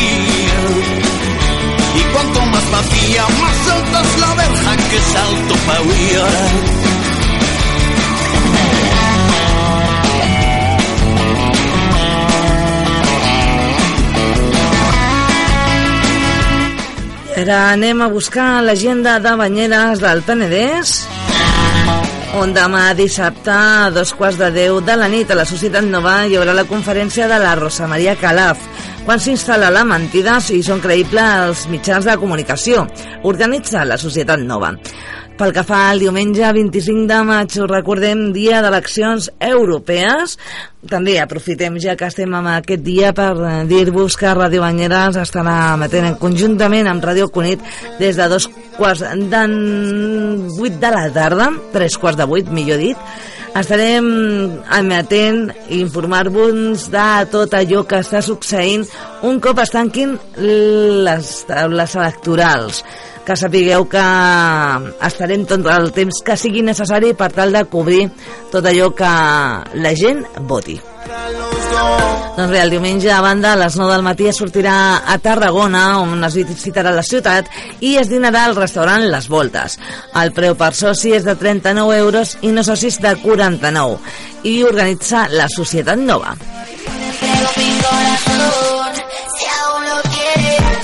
Y 1.96 2.04
cuanto 2.14 2.46
más 2.46 2.72
vacía, 2.72 3.24
más 3.40 3.70
alta 3.72 4.02
es 4.02 4.20
la 4.20 4.34
verja 4.36 4.78
que 4.90 5.00
salto 5.14 5.56
pa' 5.66 5.82
huir. 5.82 6.91
Ara 17.42 17.72
anem 17.72 18.04
a 18.04 18.08
buscar 18.08 18.62
l'agenda 18.62 19.16
de 19.18 19.32
banyeres 19.34 19.98
del 20.04 20.20
Penedès 20.22 20.92
on 22.38 22.52
demà 22.54 22.84
dissabte 22.94 23.50
a 23.50 23.90
dos 23.90 24.12
quarts 24.14 24.38
de 24.38 24.52
deu 24.54 24.78
de 24.86 24.94
la 25.00 25.08
nit 25.10 25.32
a 25.34 25.40
la 25.40 25.48
Societat 25.50 25.88
Nova 25.90 26.20
hi 26.30 26.38
haurà 26.38 26.54
la 26.54 26.68
conferència 26.70 27.26
de 27.32 27.40
la 27.42 27.56
Rosa 27.58 27.88
Maria 27.90 28.14
Calaf 28.22 28.62
quan 29.08 29.18
s'instal·la 29.18 29.72
la 29.74 29.82
mentida 29.90 30.38
si 30.38 30.62
són 30.62 30.84
creïbles 30.86 31.48
els 31.48 31.66
mitjans 31.74 32.06
de 32.06 32.20
comunicació. 32.22 32.86
Organitza 33.26 33.88
la 33.90 33.98
Societat 33.98 34.46
Nova 34.46 34.76
pel 35.42 35.56
que 35.56 35.64
fa 35.66 35.78
al 35.90 36.04
diumenge 36.04 36.46
25 36.54 37.08
de 37.10 37.16
maig, 37.26 37.56
us 37.58 37.70
recordem 37.70 38.28
dia 38.36 38.60
d'eleccions 38.62 39.32
europees. 39.42 40.36
També 40.92 41.16
aprofitem 41.18 41.80
ja 41.82 41.96
que 41.98 42.06
estem 42.12 42.36
en 42.38 42.50
aquest 42.52 42.84
dia 42.86 43.10
per 43.18 43.32
eh, 43.34 43.56
dir-vos 43.70 44.18
que 44.22 44.36
Ràdio 44.38 44.62
Banyeres 44.62 45.18
estarà 45.18 45.74
emetent 45.74 46.14
conjuntament 46.22 46.92
amb 46.92 47.10
Ràdio 47.10 47.32
Cunit 47.34 47.66
des 47.98 48.22
de 48.22 48.30
dos 48.30 48.46
quarts 48.78 49.02
de 49.02 49.44
vuit 50.60 50.78
de 50.78 50.94
la 50.94 51.08
tarda, 51.16 51.50
tres 51.74 51.98
quarts 51.98 52.22
de 52.22 52.30
vuit, 52.30 52.50
millor 52.54 52.78
dit, 52.82 53.14
estarem 53.58 54.06
emetent 54.78 55.48
i 55.70 55.82
informar-vos 55.82 56.86
de 56.94 57.08
tot 57.34 57.58
allò 57.58 57.82
que 57.90 58.04
està 58.06 58.22
succeint 58.22 58.86
un 59.28 59.42
cop 59.42 59.60
es 59.66 59.74
tanquin 59.74 60.14
les 60.38 61.34
taules 61.50 61.98
electorals 61.98 62.86
que 63.25 63.38
sapigueu 63.38 63.88
que 63.90 64.06
estarem 65.08 65.46
tot 65.50 65.68
el 65.74 65.92
temps 65.96 66.22
que 66.25 66.38
sigui 66.40 66.63
necessari 66.66 67.13
per 67.18 67.32
tal 67.36 67.54
de 67.54 67.66
cobrir 67.70 68.08
tot 68.51 68.66
allò 68.66 68.92
que 68.96 69.12
la 69.82 69.94
gent 69.98 70.25
voti. 70.50 70.80
Doncs 72.32 72.51
bé, 72.51 72.62
el 72.62 72.72
diumenge 72.72 73.12
a 73.12 73.20
banda 73.22 73.51
a 73.54 73.60
les 73.60 73.75
9 73.75 73.92
del 73.92 74.06
matí 74.06 74.28
es 74.30 74.38
sortirà 74.40 74.75
a 75.06 75.18
Tarragona 75.20 76.00
on 76.00 76.24
es 76.24 76.38
visitarà 76.40 76.94
la 76.96 77.04
ciutat 77.04 77.50
i 77.84 77.98
es 78.00 78.10
dinarà 78.10 78.46
al 78.48 78.56
restaurant 78.56 79.04
Les 79.12 79.28
Voltes. 79.30 79.78
El 80.16 80.32
preu 80.38 80.56
per 80.56 80.72
soci 80.78 81.13
és 81.18 81.28
de 81.28 81.36
39 81.36 82.00
euros 82.00 82.38
i 82.42 82.56
no 82.56 82.63
socis 82.63 83.01
de 83.04 83.16
49 83.24 84.00
i 84.48 84.62
organitza 84.63 85.28
la 85.30 85.50
Societat 85.51 86.00
Nova. 86.00 86.38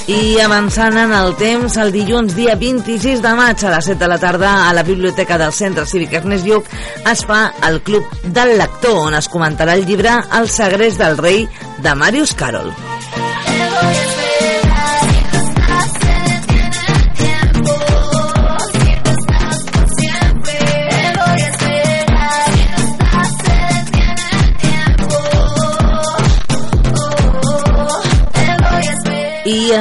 I 0.07 0.39
avançant 0.39 0.95
en 0.95 1.11
el 1.11 1.33
temps, 1.35 1.73
el 1.83 1.89
dilluns 1.91 2.31
dia 2.37 2.53
26 2.55 3.19
de 3.19 3.33
maig 3.35 3.65
a 3.67 3.73
les 3.73 3.89
7 3.89 3.99
de 3.99 4.07
la 4.07 4.17
tarda 4.21 4.51
a 4.69 4.71
la 4.71 4.85
Biblioteca 4.87 5.35
del 5.41 5.51
Centre 5.51 5.83
Cívic 5.85 6.15
Ernest 6.21 6.47
Lluc 6.47 6.71
es 7.11 7.25
fa 7.27 7.41
el 7.67 7.81
Club 7.83 8.07
del 8.23 8.55
Lector, 8.57 9.01
on 9.09 9.19
es 9.19 9.27
comentarà 9.27 9.75
el 9.75 9.83
llibre 9.89 10.15
El 10.39 10.47
segrest 10.47 11.03
del 11.03 11.19
rei 11.19 11.43
de 11.83 11.95
Marius 11.95 12.33
Carol. 12.39 12.71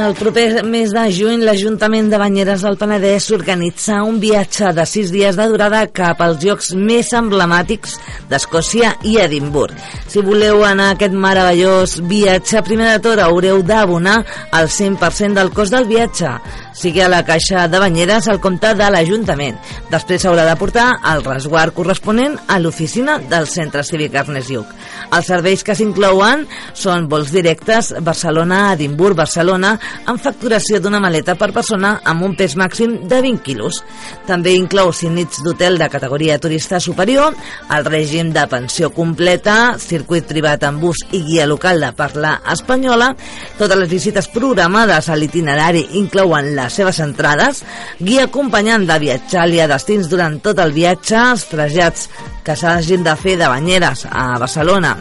El 0.04 0.14
proper 0.18 0.62
mes 0.66 0.90
de 0.92 1.02
juny 1.14 1.40
l'Ajuntament 1.46 2.10
de 2.12 2.18
Banyeres 2.20 2.62
del 2.66 2.76
Penedès 2.80 3.28
organitza 3.32 4.02
un 4.04 4.18
viatge 4.20 4.72
de 4.76 4.84
sis 4.88 5.12
dies 5.14 5.38
de 5.38 5.46
durada 5.48 5.84
cap 5.94 6.20
als 6.24 6.42
llocs 6.44 6.72
més 6.76 7.12
emblemàtics 7.16 7.96
d'Escòcia 8.30 8.92
i 9.08 9.16
Edimburg. 9.22 9.72
Si 10.10 10.24
voleu 10.26 10.64
anar 10.66 10.90
a 10.90 10.96
aquest 10.96 11.16
meravellós 11.16 11.96
viatge, 12.10 12.64
primer 12.66 12.92
de 12.92 13.02
tot 13.08 13.22
haureu 13.24 13.62
d'abonar 13.62 14.18
el 14.58 14.68
100% 14.68 15.38
del 15.38 15.52
cost 15.56 15.72
del 15.76 15.88
viatge, 15.88 16.34
sigui 16.76 17.00
a 17.00 17.08
la 17.08 17.24
caixa 17.24 17.66
de 17.72 17.80
Banyeres 17.80 18.28
al 18.28 18.40
compte 18.44 18.74
de 18.76 18.88
l'Ajuntament. 18.92 19.56
Després 19.90 20.22
s'haurà 20.22 20.44
de 20.44 20.56
portar 20.60 20.86
el 21.12 21.24
resguard 21.24 21.74
corresponent 21.74 22.36
a 22.52 22.58
l'oficina 22.60 23.16
del 23.18 23.48
Centre 23.48 23.82
Cívic 23.84 24.14
Ernest 24.14 24.52
Lluc. 24.52 24.68
Els 25.16 25.30
serveis 25.30 25.62
que 25.64 25.76
s'inclouen 25.78 26.44
són 26.76 27.06
vols 27.08 27.30
directes 27.32 27.92
Barcelona-Edimburg, 28.04 29.16
Barcelona, 29.16 29.76
amb 30.04 30.20
facturació 30.20 30.80
d'una 30.82 31.00
maleta 31.00 31.36
per 31.38 31.52
persona 31.56 31.96
amb 32.04 32.26
un 32.26 32.36
pes 32.36 32.56
màxim 32.60 32.98
de 33.08 33.20
20 33.24 33.42
quilos. 33.46 33.80
També 34.28 34.52
inclou 34.58 34.92
5 34.92 35.14
nits 35.14 35.42
d'hotel 35.44 35.78
de 35.80 35.88
categoria 35.92 36.38
turista 36.42 36.80
superior, 36.80 37.34
el 37.72 37.88
règim 37.88 38.32
de 38.34 38.44
pensió 38.50 38.90
completa, 38.92 39.76
circuit 39.80 40.26
privat 40.28 40.66
en 40.68 40.80
bus 40.82 41.00
i 41.12 41.22
guia 41.24 41.46
local 41.46 41.80
de 41.80 41.92
parla 41.96 42.36
espanyola. 42.52 43.14
Totes 43.56 43.78
les 43.78 43.90
visites 43.90 44.28
programades 44.34 45.08
a 45.08 45.16
l'itinerari 45.16 45.86
inclouen 46.02 46.52
les 46.66 46.78
seves 46.82 46.98
entrades, 47.04 47.62
guia 48.00 48.26
acompanyant 48.26 48.86
de 48.88 48.98
viatjali 49.02 49.62
a 49.62 49.68
destins 49.70 50.10
durant 50.10 50.40
tot 50.42 50.62
el 50.62 50.74
viatge, 50.76 51.18
els 51.32 51.46
trasllats 51.52 52.08
que 52.46 52.58
s'hagin 52.58 53.06
de 53.06 53.14
fer 53.20 53.38
de 53.38 53.52
Banyeres 53.52 54.08
a 54.10 54.32
Barcelona 54.42 54.96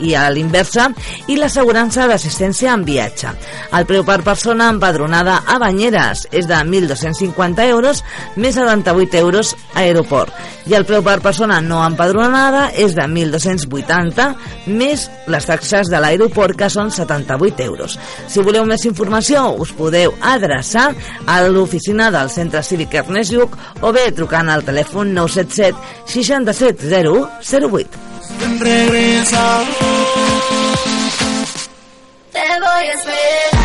i 0.00 0.14
a 0.14 0.28
l'inversa 0.30 0.88
i 1.28 1.38
l'assegurança 1.38 2.06
d'assistència 2.10 2.74
en 2.74 2.84
viatge. 2.86 3.32
El 3.76 3.86
preu 3.88 4.04
per 4.06 4.20
persona 4.26 4.68
empadronada 4.72 5.42
a 5.46 5.58
Banyeres 5.62 6.26
és 6.32 6.48
de 6.48 6.58
1.250 6.58 7.68
euros 7.68 8.04
més 8.36 8.54
78 8.58 9.18
euros 9.18 9.54
a 9.74 9.82
aeroport 9.86 10.32
i 10.68 10.74
el 10.76 10.84
preu 10.88 11.02
per 11.04 11.18
persona 11.24 11.60
no 11.64 11.80
empadronada 11.86 12.68
és 12.76 12.94
de 12.96 13.04
1.280 13.08 14.26
més 14.68 15.06
les 15.32 15.46
taxes 15.48 15.88
de 15.92 16.00
l'aeroport 16.02 16.56
que 16.58 16.68
són 16.72 16.92
78 16.92 17.64
euros. 17.64 17.96
Si 18.28 18.44
voleu 18.44 18.66
més 18.68 18.84
informació 18.88 19.46
us 19.64 19.72
podeu 19.78 20.14
adreçar 20.20 20.90
a 21.26 21.40
l'oficina 21.48 22.10
del 22.14 22.32
Centre 22.34 22.62
Cívic 22.62 22.98
Ernest 23.00 23.32
Lluc 23.32 23.56
o 23.80 23.94
bé 23.96 24.10
trucant 24.12 24.52
al 24.52 24.66
telèfon 24.68 25.14
977 25.16 26.12
67 26.12 26.92
0108. 26.92 28.07
Regresa. 28.58 29.64
Te 32.32 32.38
voy 32.60 32.86
a 32.86 32.92
esperar. 32.92 33.57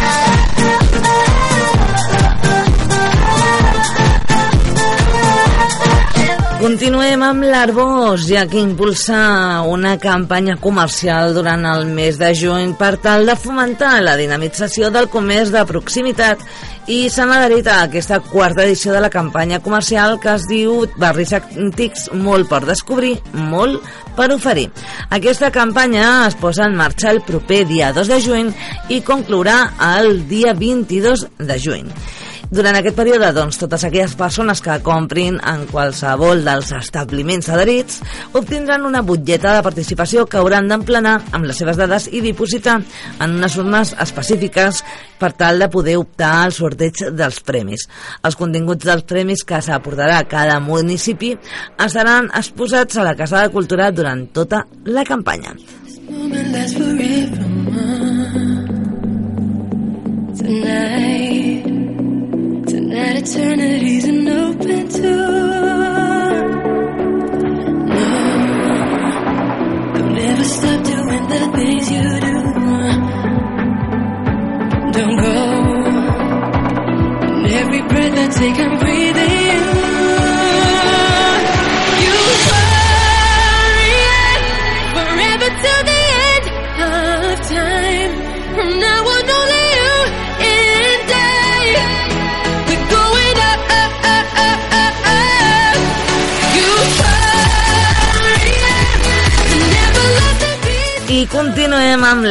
Continuem 6.73 7.21
amb 7.21 7.43
l'Arbós, 7.45 8.23
ja 8.25 8.47
que 8.49 8.57
impulsa 8.57 9.61
una 9.69 9.91
campanya 10.01 10.55
comercial 10.57 11.35
durant 11.35 11.67
el 11.69 11.83
mes 11.85 12.17
de 12.17 12.31
juny 12.33 12.71
per 12.79 12.95
tal 13.03 13.29
de 13.29 13.35
fomentar 13.37 13.99
la 14.01 14.15
dinamització 14.17 14.89
del 14.89 15.05
comerç 15.13 15.51
de 15.53 15.61
proximitat 15.69 16.41
i 16.89 17.11
s'han 17.13 17.35
adherit 17.35 17.69
a 17.69 17.75
aquesta 17.83 18.17
quarta 18.25 18.65
edició 18.65 18.95
de 18.95 19.03
la 19.05 19.11
campanya 19.13 19.61
comercial 19.61 20.17
que 20.23 20.33
es 20.33 20.49
diu 20.49 20.87
Barris 20.97 21.35
Antics, 21.37 22.07
molt 22.25 22.49
per 22.49 22.63
descobrir, 22.65 23.19
molt 23.37 23.77
per 24.17 24.31
oferir. 24.33 24.71
Aquesta 25.13 25.53
campanya 25.53 26.25
es 26.25 26.41
posa 26.41 26.65
en 26.65 26.81
marxa 26.81 27.13
el 27.13 27.21
proper 27.21 27.67
dia 27.69 27.93
2 27.93 28.13
de 28.15 28.21
juny 28.25 28.51
i 28.89 29.03
conclourà 29.05 29.61
el 29.93 30.23
dia 30.25 30.57
22 30.57 31.29
de 31.37 31.61
juny. 31.69 31.89
Durant 32.51 32.75
aquest 32.77 32.97
període, 32.97 33.29
doncs, 33.33 33.57
totes 33.61 33.85
aquelles 33.87 34.13
persones 34.19 34.61
que 34.61 34.75
comprin 34.85 35.39
en 35.47 35.63
qualsevol 35.69 36.43
dels 36.45 36.71
establiments 36.75 37.49
adherits 37.49 38.01
obtindran 38.37 38.85
una 38.85 39.01
butlleta 39.01 39.55
de 39.55 39.63
participació 39.65 40.25
que 40.27 40.41
hauran 40.41 40.67
d'emplenar 40.69 41.15
amb 41.31 41.47
les 41.47 41.57
seves 41.61 41.79
dades 41.79 42.09
i 42.11 42.21
dipositar 42.25 42.79
en 43.23 43.37
unes 43.39 43.57
urnes 43.57 43.95
específiques 44.05 44.83
per 45.19 45.31
tal 45.39 45.63
de 45.63 45.69
poder 45.71 45.95
optar 46.01 46.33
al 46.43 46.53
sorteig 46.53 47.05
dels 47.15 47.39
premis. 47.47 47.87
Els 48.21 48.37
continguts 48.37 48.85
dels 48.85 49.07
premis 49.07 49.45
que 49.47 49.61
s'aportarà 49.63 50.19
a 50.19 50.27
cada 50.29 50.59
municipi 50.59 51.33
estaran 51.79 52.29
exposats 52.35 52.97
a 52.97 53.07
la 53.07 53.15
Casa 53.15 53.45
de 53.45 53.53
Cultura 53.55 53.89
durant 53.91 54.27
tota 54.35 54.65
la 54.85 55.05
campanya. 55.07 55.55
Tonight, 56.03 57.32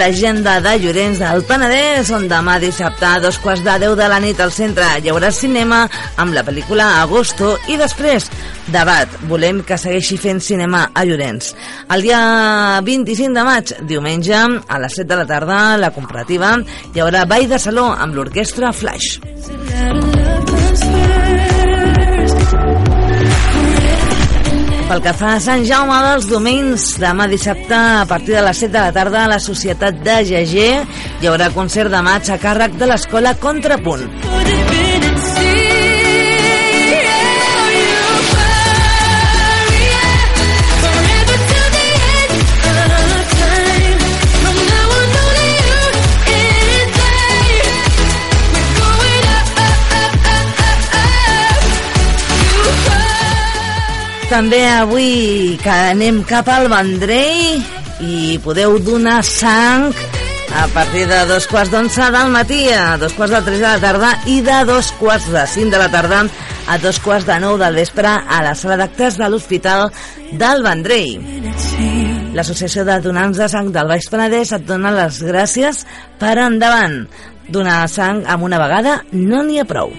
l'agenda 0.03 0.57
de 0.59 0.73
Llorenç 0.83 1.21
del 1.21 1.45
Penedès, 1.47 2.09
on 2.11 2.25
demà 2.27 2.57
dissabte 2.59 3.07
a 3.07 3.21
dos 3.23 3.37
quarts 3.38 3.62
de 3.62 3.77
deu 3.85 3.93
de 3.95 4.09
la 4.11 4.19
nit 4.19 4.41
al 4.43 4.51
centre 4.51 4.88
hi 4.99 5.12
haurà 5.12 5.31
cinema 5.31 5.85
amb 6.19 6.35
la 6.35 6.43
pel·lícula 6.43 6.88
Agosto 7.05 7.53
i 7.71 7.79
després 7.79 8.27
debat. 8.75 9.07
Volem 9.31 9.62
que 9.62 9.79
segueixi 9.79 10.19
fent 10.19 10.43
cinema 10.43 10.88
a 10.91 11.07
Llorenç. 11.07 11.53
El 11.95 12.03
dia 12.09 12.21
25 12.83 13.38
de 13.38 13.47
maig, 13.47 13.75
diumenge, 13.95 14.43
a 14.43 14.83
les 14.83 14.99
7 14.99 15.07
de 15.15 15.23
la 15.23 15.29
tarda, 15.37 15.62
la 15.79 15.95
comparativa, 15.95 16.57
hi 16.91 17.05
haurà 17.05 17.23
ball 17.23 17.47
de 17.55 17.62
saló 17.62 17.93
amb 17.95 18.19
l'orquestra 18.19 18.75
Flash. 18.75 19.21
Pel 24.92 25.00
que 25.00 25.12
fa 25.16 25.28
a 25.33 25.40
Sant 25.40 25.62
Jaume 25.64 25.94
dels 26.05 26.26
Domenys, 26.28 26.83
demà 27.00 27.24
dissabte 27.31 27.72
a 27.72 28.05
partir 28.11 28.37
de 28.37 28.42
les 28.44 28.61
7 28.61 28.74
de 28.74 28.83
la 28.83 28.92
tarda 28.92 29.22
a 29.22 29.31
la 29.33 29.38
Societat 29.40 30.05
de 30.05 30.18
GG 30.28 30.66
hi 31.22 31.31
haurà 31.33 31.48
concert 31.57 31.88
de 31.96 32.05
maig 32.05 32.28
a 32.28 32.37
càrrec 32.44 32.76
de 32.76 32.92
l'escola 32.92 33.33
Contrapunt. 33.40 34.11
També 54.33 54.62
avui 54.64 55.59
que 55.61 55.73
anem 55.92 56.23
cap 56.25 56.47
al 56.49 56.64
Vendrell 56.73 57.61
i 58.01 58.38
podeu 58.40 58.79
donar 58.81 59.18
sang 59.29 59.90
a 60.57 60.62
partir 60.73 61.03
de 61.11 61.18
dos 61.29 61.45
quarts 61.51 61.68
d'onze 61.68 62.07
del 62.14 62.33
matí 62.33 62.62
a 62.73 62.97
dos 62.97 63.12
quarts 63.12 63.35
de 63.35 63.42
tres 63.45 63.61
de 63.61 63.66
la 63.66 63.83
tarda 63.83 64.12
i 64.33 64.38
de 64.47 64.57
dos 64.64 64.88
quarts 64.97 65.27
de 65.35 65.42
cinc 65.53 65.75
de 65.75 65.83
la 65.83 65.90
tarda 65.92 66.23
a 66.64 66.79
dos 66.81 67.01
quarts 67.05 67.29
de 67.29 67.37
nou 67.45 67.59
del 67.61 67.77
vespre 67.77 68.09
a 68.09 68.40
la 68.47 68.55
sala 68.57 68.79
d'actes 68.81 69.21
de 69.21 69.29
l'Hospital 69.29 69.90
del 70.40 70.64
Vendrell. 70.64 71.21
L'Associació 72.33 72.87
de 72.88 73.03
Donants 73.05 73.37
de 73.37 73.51
Sang 73.53 73.68
del 73.75 73.92
Baix 73.92 74.09
Penedès 74.09 74.55
et 74.57 74.64
dona 74.64 74.95
les 74.97 75.21
gràcies 75.29 75.85
per 76.16 76.38
endavant. 76.40 77.03
Donar 77.53 77.85
sang 77.92 78.25
amb 78.25 78.49
una 78.49 78.64
vegada 78.64 79.03
no 79.12 79.45
n'hi 79.45 79.61
ha 79.61 79.68
prou. 79.68 79.92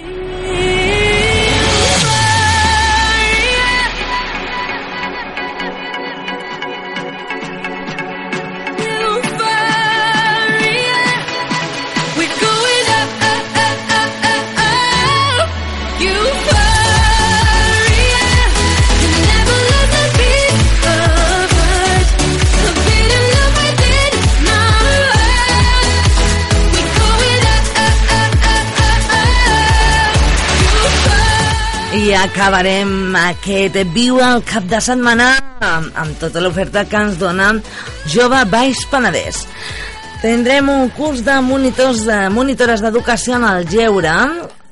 Acabarem 32.24 33.16
aquest 33.20 33.76
Viu 33.92 34.20
el 34.24 34.44
cap 34.48 34.64
de 34.72 34.80
setmana 34.84 35.28
amb, 35.60 35.90
amb 36.00 36.16
tota 36.22 36.42
l'oferta 36.44 36.86
que 36.88 37.02
ens 37.08 37.18
dona 37.20 37.50
Jove 38.14 38.40
Baix 38.52 38.86
Penedès. 38.92 39.44
Tindrem 40.22 40.70
un 40.72 40.88
curs 40.96 41.24
de 41.26 41.36
monitors 41.44 42.06
de 42.08 42.20
monitores 42.32 42.84
d'educació 42.84 43.36
en 43.36 43.48
el 43.50 43.68
Lleure, 43.68 44.16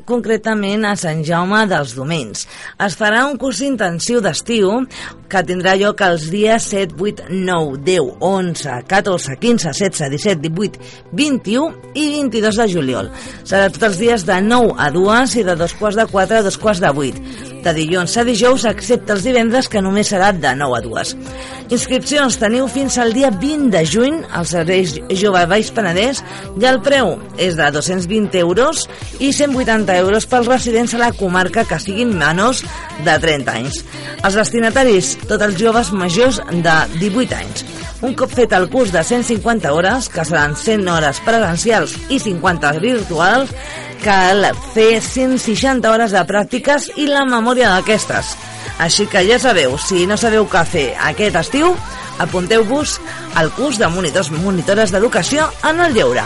concretament 0.08 0.86
a 0.88 0.96
Sant 1.00 1.22
Jaume 1.28 1.64
dels 1.70 1.96
Domenys. 1.98 2.46
Es 2.82 2.98
farà 3.00 3.24
un 3.30 3.38
curs 3.42 3.62
intensiu 3.66 4.22
d'estiu 4.24 4.86
que 5.32 5.44
tindrà 5.48 5.78
lloc 5.80 6.04
els 6.06 6.28
dies 6.34 6.68
7, 6.74 6.98
8, 7.00 7.30
9, 7.32 7.78
10, 7.86 8.12
11, 8.32 8.80
14, 8.92 9.38
15, 9.46 9.76
16, 9.78 10.12
17, 10.18 10.42
18, 10.50 10.92
21 11.14 11.94
i 11.94 12.10
22 12.18 12.62
de 12.64 12.70
juliol. 12.74 13.14
Serà 13.44 13.72
tots 13.72 13.92
els 13.92 14.02
dies 14.02 14.28
de 14.28 14.42
9 14.50 14.76
a 14.78 14.92
2 14.96 15.40
i 15.42 15.48
de 15.48 15.58
dos 15.60 15.78
quarts 15.80 16.00
de 16.00 16.10
4 16.12 16.42
a 16.42 16.46
dos 16.48 16.60
quarts 16.62 16.84
de 16.84 16.92
8 16.92 17.51
de 17.64 17.74
dilluns 17.76 18.16
a 18.18 18.24
dijous, 18.28 18.66
excepte 18.70 19.14
els 19.16 19.26
divendres, 19.26 19.70
que 19.70 19.82
només 19.84 20.10
serà 20.12 20.32
de 20.34 20.54
9 20.58 20.78
a 20.78 20.82
2. 20.86 21.14
Inscripcions 21.72 22.38
teniu 22.42 22.68
fins 22.72 22.98
al 23.00 23.14
dia 23.16 23.30
20 23.32 23.70
de 23.74 23.84
juny 23.88 24.18
als 24.36 24.54
serveis 24.56 24.98
Jove 25.22 25.44
Baix 25.48 25.70
Penedès 25.76 26.24
i 26.60 26.68
el 26.68 26.82
preu 26.84 27.16
és 27.38 27.56
de 27.60 27.70
220 27.72 28.40
euros 28.42 28.88
i 29.20 29.32
180 29.32 30.00
euros 30.02 30.28
pels 30.28 30.50
residents 30.52 30.96
a 30.98 31.04
la 31.06 31.14
comarca 31.16 31.64
que 31.68 31.80
siguin 31.80 32.12
menors 32.18 32.66
de 33.06 33.16
30 33.28 33.56
anys. 33.62 33.84
Els 34.22 34.38
destinataris, 34.38 35.16
tots 35.28 35.48
els 35.48 35.58
joves 35.62 35.94
majors 35.96 36.42
de 36.52 36.78
18 37.00 37.40
anys. 37.40 37.66
Un 38.02 38.16
cop 38.18 38.32
fet 38.34 38.54
el 38.58 38.66
curs 38.74 38.90
de 38.90 39.04
150 39.06 39.72
hores, 39.74 40.08
que 40.10 40.24
seran 40.26 40.56
100 40.58 40.88
hores 40.90 41.20
presencials 41.22 41.94
i 42.10 42.18
50 42.20 42.72
virtuals, 42.82 43.52
cal 44.02 44.48
fer 44.74 44.96
160 45.06 45.92
hores 45.92 46.16
de 46.16 46.24
pràctiques 46.26 46.90
i 46.98 47.06
la 47.06 47.28
memòria 47.30 47.70
d'aquestes. 47.76 48.34
Així 48.82 49.06
que 49.06 49.22
ja 49.28 49.38
sabeu, 49.38 49.78
si 49.78 50.08
no 50.10 50.18
sabeu 50.18 50.50
què 50.50 50.64
fer 50.66 50.88
aquest 51.12 51.38
estiu, 51.44 51.76
apunteu-vos 52.26 52.98
al 53.38 53.54
curs 53.54 53.78
de 53.78 53.92
monitors 53.94 54.34
monitores 54.34 54.90
d'educació 54.90 55.46
en 55.70 55.86
el 55.86 55.94
lleure. 55.94 56.26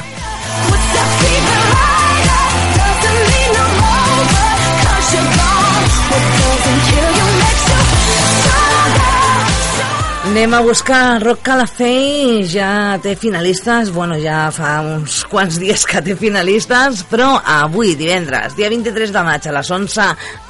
Anem 10.36 10.54
a 10.54 10.60
buscar 10.60 11.22
Rock 11.24 11.46
Calafell, 11.48 12.42
ja 12.52 12.98
té 13.00 13.14
finalistes, 13.16 13.88
bueno, 13.96 14.18
ja 14.20 14.50
fa 14.52 14.82
uns 14.84 15.22
quants 15.32 15.56
dies 15.62 15.86
que 15.88 16.02
té 16.04 16.12
finalistes, 16.20 17.06
però 17.08 17.38
avui, 17.40 17.94
divendres, 17.96 18.52
dia 18.58 18.68
23 18.68 19.14
de 19.16 19.22
maig, 19.24 19.46
a 19.48 19.54
les 19.56 19.70
11, 19.72 20.08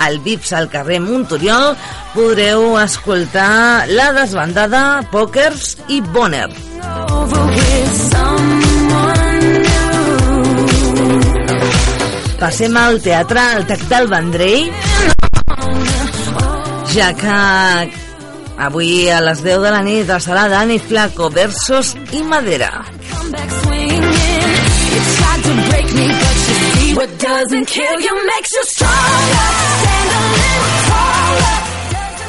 al 0.08 0.18
Vips, 0.26 0.56
al 0.58 0.72
carrer 0.74 0.98
Montoriol, 1.04 1.76
podreu 2.16 2.80
escoltar 2.82 3.86
la 3.92 4.08
desbandada 4.16 5.04
Pokers 5.12 5.76
i 5.94 6.00
Bonner. 6.02 6.50
Passem 12.42 12.82
al 12.82 12.98
teatre, 13.06 13.46
al 13.60 13.70
Tac 13.70 13.86
del 13.94 14.10
Vendrell, 14.10 14.74
ja 16.96 17.12
que 17.22 17.38
Avui 18.58 19.10
a 19.12 19.20
les 19.20 19.42
10 19.44 19.60
de 19.64 19.72
la 19.74 19.82
nit 19.84 20.12
serà 20.24 20.48
Dani 20.48 20.78
Flaco 20.80 21.30
versus 21.30 21.94
i 22.16 22.24
Madera. 22.24 22.72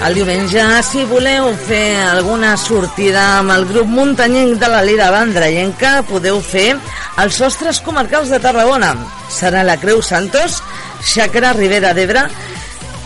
El 0.06 0.14
diumenge, 0.14 0.64
si 0.86 1.04
voleu 1.08 1.48
fer 1.66 1.96
alguna 2.04 2.56
sortida 2.60 3.22
amb 3.38 3.54
el 3.54 3.64
grup 3.70 3.88
muntanyenc 3.90 4.58
de 4.60 4.68
la 4.70 4.82
Lira 4.84 5.08
Vandrellenca, 5.14 6.02
podeu 6.10 6.42
fer 6.42 6.74
els 7.22 7.38
sostres 7.40 7.80
comarcals 7.86 8.30
de 8.34 8.42
Tarragona. 8.42 8.92
Serà 9.32 9.64
la 9.66 9.78
Creu 9.80 10.02
Santos, 10.02 10.60
Xacra 11.06 11.54
Ribera 11.56 11.94
d'Ebre, 11.96 12.26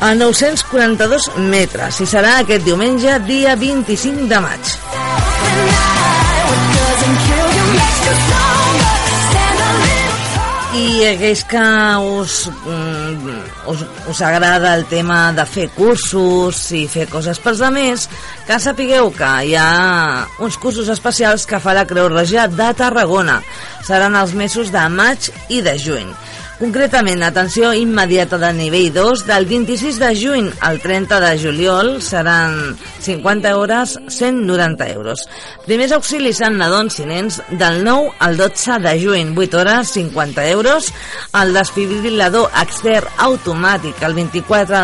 a 0.00 0.14
942 0.16 1.28
metres 1.52 2.00
i 2.00 2.06
serà 2.08 2.38
aquest 2.40 2.64
diumenge, 2.64 3.18
dia 3.28 3.52
25 3.60 4.28
de 4.30 4.40
maig. 4.40 4.70
I 10.70 11.04
aquells 11.10 11.42
que 11.50 11.64
us, 12.16 12.34
mm, 12.48 13.36
us, 13.68 13.84
us 14.08 14.22
agrada 14.24 14.72
el 14.78 14.86
tema 14.88 15.34
de 15.36 15.44
fer 15.44 15.68
cursos 15.76 16.62
i 16.72 16.86
fer 16.88 17.08
coses 17.10 17.42
pels 17.42 17.60
altres, 17.60 18.08
que 18.46 18.58
sapigueu 18.62 19.10
que 19.12 19.30
hi 19.50 19.56
ha 19.58 20.26
uns 20.40 20.56
cursos 20.56 20.88
especials 20.88 21.44
que 21.44 21.60
fa 21.60 21.76
la 21.76 21.84
Creu 21.90 22.08
Roja 22.08 22.48
de 22.48 22.72
Tarragona. 22.78 23.42
Seran 23.84 24.16
els 24.16 24.32
mesos 24.32 24.72
de 24.72 24.88
maig 24.88 25.28
i 25.50 25.60
de 25.60 25.76
juny. 25.76 26.14
Concretament, 26.60 27.22
atenció 27.24 27.70
immediata 27.72 28.36
de 28.36 28.50
nivell 28.52 28.90
2, 28.92 29.22
del 29.24 29.46
26 29.48 29.98
de 29.98 30.10
juny 30.12 30.48
al 30.60 30.76
30 30.78 31.18
de 31.22 31.30
juliol 31.40 32.02
seran 32.04 32.76
50 33.00 33.56
hores, 33.56 33.98
190 34.08 34.90
euros. 34.90 35.22
Primers 35.64 35.94
auxilis 35.96 36.42
en 36.44 36.58
nadons 36.60 36.98
i 37.00 37.06
nens 37.08 37.38
del 37.48 37.80
9 37.86 38.10
al 38.20 38.36
12 38.36 38.76
de 38.84 38.92
juny, 39.00 39.32
8 39.32 39.56
hores, 39.62 39.94
50 39.96 40.44
euros. 40.50 40.90
El 41.40 41.54
desfibrilador 41.56 42.52
extern 42.60 43.08
automàtic 43.30 44.04
el 44.04 44.18
24 44.20 44.82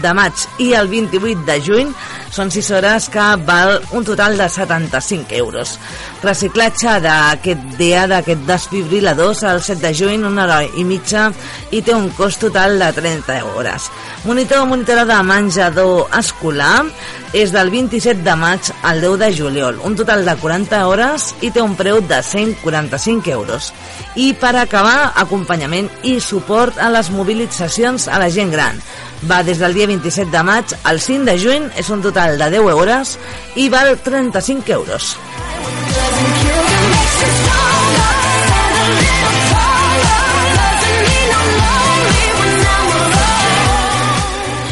de, 0.00 0.14
maig 0.16 0.46
i 0.64 0.70
el 0.80 0.88
28 0.88 1.44
de 1.44 1.58
juny 1.60 1.92
són 2.32 2.48
6 2.54 2.72
hores 2.78 3.10
que 3.12 3.28
val 3.44 3.74
un 3.92 4.08
total 4.08 4.40
de 4.40 4.48
75 4.48 5.36
euros. 5.36 5.76
Reciclatge 6.24 6.96
d'aquest 7.04 7.68
dia 7.76 8.08
d'aquest 8.08 8.48
desfibrilador 8.48 9.36
el 9.52 9.60
7 9.60 9.80
de 9.84 9.92
juny, 9.92 10.24
una 10.24 10.48
hora 10.48 10.62
i 10.64 10.88
mitja 10.88 11.17
i 11.70 11.82
té 11.84 11.94
un 11.94 12.08
cost 12.16 12.40
total 12.42 12.78
de 12.80 12.88
30 12.96 13.38
hores. 13.52 13.88
Monitor 14.24 14.64
o 14.64 14.68
monitora 14.70 15.04
de 15.08 15.18
menjador 15.22 16.08
escolar 16.18 16.84
és 17.36 17.52
del 17.52 17.70
27 17.70 18.24
de 18.24 18.36
maig 18.40 18.70
al 18.82 19.02
10 19.04 19.18
de 19.20 19.30
juliol, 19.36 19.80
un 19.84 19.96
total 19.96 20.24
de 20.24 20.34
40 20.40 20.80
hores 20.88 21.32
i 21.44 21.50
té 21.52 21.62
un 21.62 21.76
preu 21.76 22.00
de 22.00 22.22
145 22.22 23.30
euros. 23.34 23.72
I 24.16 24.32
per 24.38 24.54
acabar, 24.56 25.12
acompanyament 25.16 25.90
i 26.02 26.18
suport 26.20 26.80
a 26.80 26.88
les 26.94 27.12
mobilitzacions 27.14 28.08
a 28.08 28.18
la 28.22 28.30
gent 28.32 28.54
gran. 28.54 28.80
Va 29.28 29.42
des 29.42 29.58
del 29.58 29.74
dia 29.74 29.88
27 29.90 30.30
de 30.30 30.42
maig 30.46 30.76
al 30.84 31.00
5 31.02 31.26
de 31.28 31.38
juny, 31.42 31.68
és 31.76 31.90
un 31.90 32.02
total 32.02 32.38
de 32.38 32.50
10 32.58 32.72
hores 32.72 33.18
i 33.56 33.68
val 33.68 33.96
35 34.04 34.72
euros. 34.78 35.16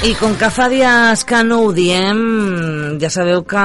I 0.07 0.13
com 0.15 0.37
que 0.39 0.47
fa 0.55 0.69
dies 0.71 1.25
que 1.27 1.39
no 1.43 1.57
ho 1.65 1.71
diem, 1.75 2.19
ja 3.03 3.09
sabeu 3.11 3.41
que 3.49 3.63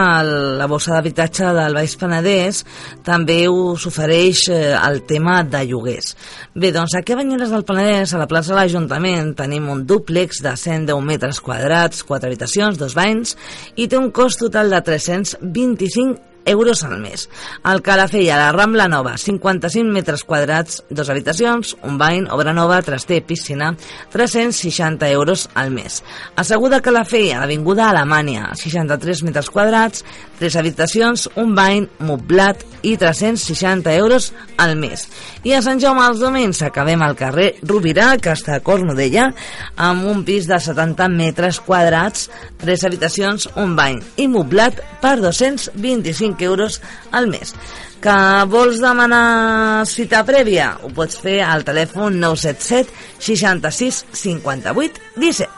la 0.58 0.66
bossa 0.66 0.96
d'habitatge 0.96 1.52
del 1.54 1.76
Baix 1.78 1.94
Penedès 2.02 2.64
també 3.06 3.44
us 3.46 3.86
ofereix 3.86 4.48
eh, 4.50 4.72
el 4.74 5.04
tema 5.06 5.44
de 5.46 5.62
lloguers. 5.70 6.16
Bé, 6.58 6.72
doncs 6.74 6.96
aquí 6.98 7.14
a 7.14 7.20
Banyeres 7.20 7.54
del 7.54 7.68
Penedès, 7.68 8.16
a 8.16 8.24
la 8.24 8.30
plaça 8.32 8.56
de 8.56 8.58
l'Ajuntament, 8.58 9.36
tenim 9.38 9.70
un 9.70 9.86
dúplex 9.86 10.42
de 10.42 10.56
110 10.58 11.06
metres 11.12 11.44
quadrats, 11.46 12.02
4 12.10 12.32
habitacions, 12.32 12.82
dos 12.82 12.98
banys, 12.98 13.38
i 13.78 13.86
té 13.86 14.02
un 14.02 14.10
cost 14.10 14.42
total 14.42 14.74
de 14.74 14.82
325 14.90 16.31
euros 16.46 16.84
al 16.84 17.00
mes. 17.00 17.30
El 17.64 17.82
Calafell 17.82 18.30
a 18.32 18.38
la 18.38 18.52
Rambla 18.52 18.88
Nova, 18.88 19.18
55 19.18 19.92
metres 19.92 20.24
quadrats, 20.24 20.84
dos 20.90 21.10
habitacions, 21.10 21.76
un 21.84 21.98
bany, 21.98 22.28
obra 22.32 22.54
nova, 22.54 22.82
traster, 22.82 23.24
piscina, 23.24 23.76
360 24.12 25.10
euros 25.10 25.50
al 25.54 25.72
mes. 25.72 26.04
Asseguda 26.36 26.82
Calafell 26.82 27.34
a 27.34 27.42
l'Avinguda 27.42 27.90
Alemanya, 27.90 28.52
63 28.56 29.24
metres 29.24 29.50
quadrats, 29.50 30.06
tres 30.40 30.56
habitacions, 30.56 31.28
un 31.36 31.54
bany, 31.56 31.88
moblat 32.00 32.64
i 32.82 32.96
360 32.98 33.94
euros 33.96 34.32
al 34.58 34.76
mes. 34.76 35.08
I 35.44 35.54
a 35.54 35.62
Sant 35.62 35.82
Jaume 35.82 36.02
als 36.06 36.22
Domens 36.22 36.62
acabem 36.66 37.02
al 37.06 37.16
carrer 37.18 37.56
Rovira, 37.62 38.16
que 38.18 38.34
està 38.34 38.58
a 38.58 38.64
Cornudella, 38.66 39.30
amb 39.78 40.08
un 40.10 40.26
pis 40.26 40.48
de 40.50 40.58
70 40.58 41.08
metres 41.14 41.62
quadrats, 41.62 42.30
tres 42.62 42.86
habitacions, 42.88 43.48
un 43.62 43.76
bany 43.78 44.02
i 44.18 44.28
moblat 44.32 44.82
per 45.02 45.20
225 45.22 46.31
euros 46.40 46.80
al 47.12 47.28
mes. 47.28 47.54
Que 48.02 48.18
vols 48.50 48.80
demanar 48.82 49.86
cita 49.86 50.24
prèvia? 50.26 50.72
Ho 50.82 50.90
pots 50.96 51.20
fer 51.22 51.42
al 51.46 51.68
telèfon 51.68 52.18
977 52.24 52.90
66 53.20 54.06
58 54.24 55.02
17. 55.22 55.51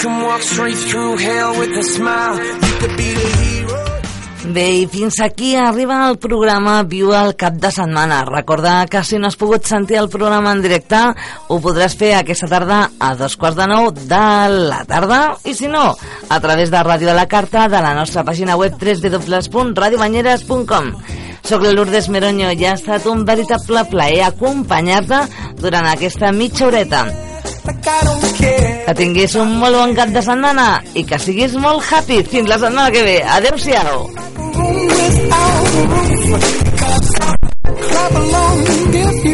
can 0.00 0.22
walk 0.22 0.40
straight 0.40 0.78
through 0.88 1.18
hell 1.18 1.58
with 1.58 1.76
a 1.76 1.84
smile. 1.84 2.38
You 2.38 2.78
could 2.80 2.96
be 2.96 3.12
the 3.14 3.28
hero. 3.44 3.76
Bé, 4.50 4.80
i 4.80 4.86
fins 4.88 5.20
aquí 5.20 5.54
arriba 5.54 6.08
el 6.08 6.16
programa 6.18 6.82
Viu 6.88 7.12
al 7.14 7.36
cap 7.38 7.54
de 7.60 7.70
setmana. 7.70 8.24
Recorda 8.24 8.86
que 8.90 9.04
si 9.04 9.18
no 9.20 9.26
has 9.28 9.36
pogut 9.36 9.64
sentir 9.68 9.98
el 10.00 10.08
programa 10.08 10.52
en 10.56 10.62
directe, 10.64 10.96
ho 11.48 11.60
podràs 11.60 11.96
fer 12.00 12.14
aquesta 12.16 12.48
tarda 12.50 12.90
a 12.98 13.14
dos 13.14 13.36
quarts 13.36 13.56
de 13.60 13.66
nou 13.70 13.90
de 13.92 14.48
la 14.72 14.84
tarda. 14.88 15.36
I 15.44 15.54
si 15.54 15.68
no, 15.68 15.96
a 16.28 16.40
través 16.40 16.70
de 16.72 16.82
Ràdio 16.82 17.08
de 17.12 17.18
la 17.20 17.28
Carta 17.28 17.68
de 17.68 17.80
la 17.84 17.94
nostra 17.94 18.24
pàgina 18.24 18.56
web 18.56 18.72
www.radiobanyeres.com 18.80 20.92
Soc 21.44 21.62
la 21.62 21.72
Lourdes 21.76 22.08
Meronyo 22.08 22.50
i 22.56 22.64
ha 22.64 22.72
estat 22.80 23.06
un 23.06 23.24
veritable 23.28 23.84
plaer 23.92 24.24
acompanyar-te 24.32 25.20
durant 25.60 25.86
aquesta 25.92 26.32
mitja 26.32 26.66
horeta. 26.66 27.04
Like 27.60 28.69
que 28.86 28.94
tinguis 28.98 29.36
un 29.38 29.56
molt 29.60 29.76
bon 29.78 29.94
cap 29.98 30.12
de 30.14 30.22
setmana 30.24 30.68
i 30.94 31.04
que 31.06 31.18
siguis 31.20 31.56
molt 31.60 31.84
happy 31.92 32.22
fins 32.32 32.48
la 32.50 32.58
setmana 32.62 32.90
que 32.94 33.04
ve. 33.06 33.18
Adéu-siau. 33.38 34.06
Clap 37.80 38.12
along 38.12 38.60
if 38.94 39.24
you 39.24 39.29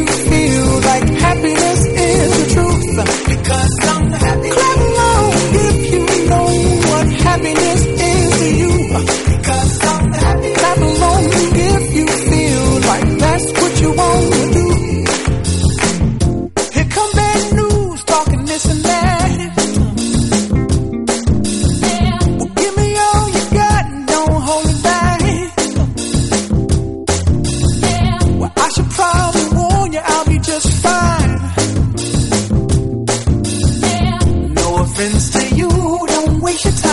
happens 35.07 35.31
to 35.31 35.55
you, 35.55 35.69
don't 35.69 36.40
waste 36.40 36.64
your 36.64 36.75
time. 36.75 36.86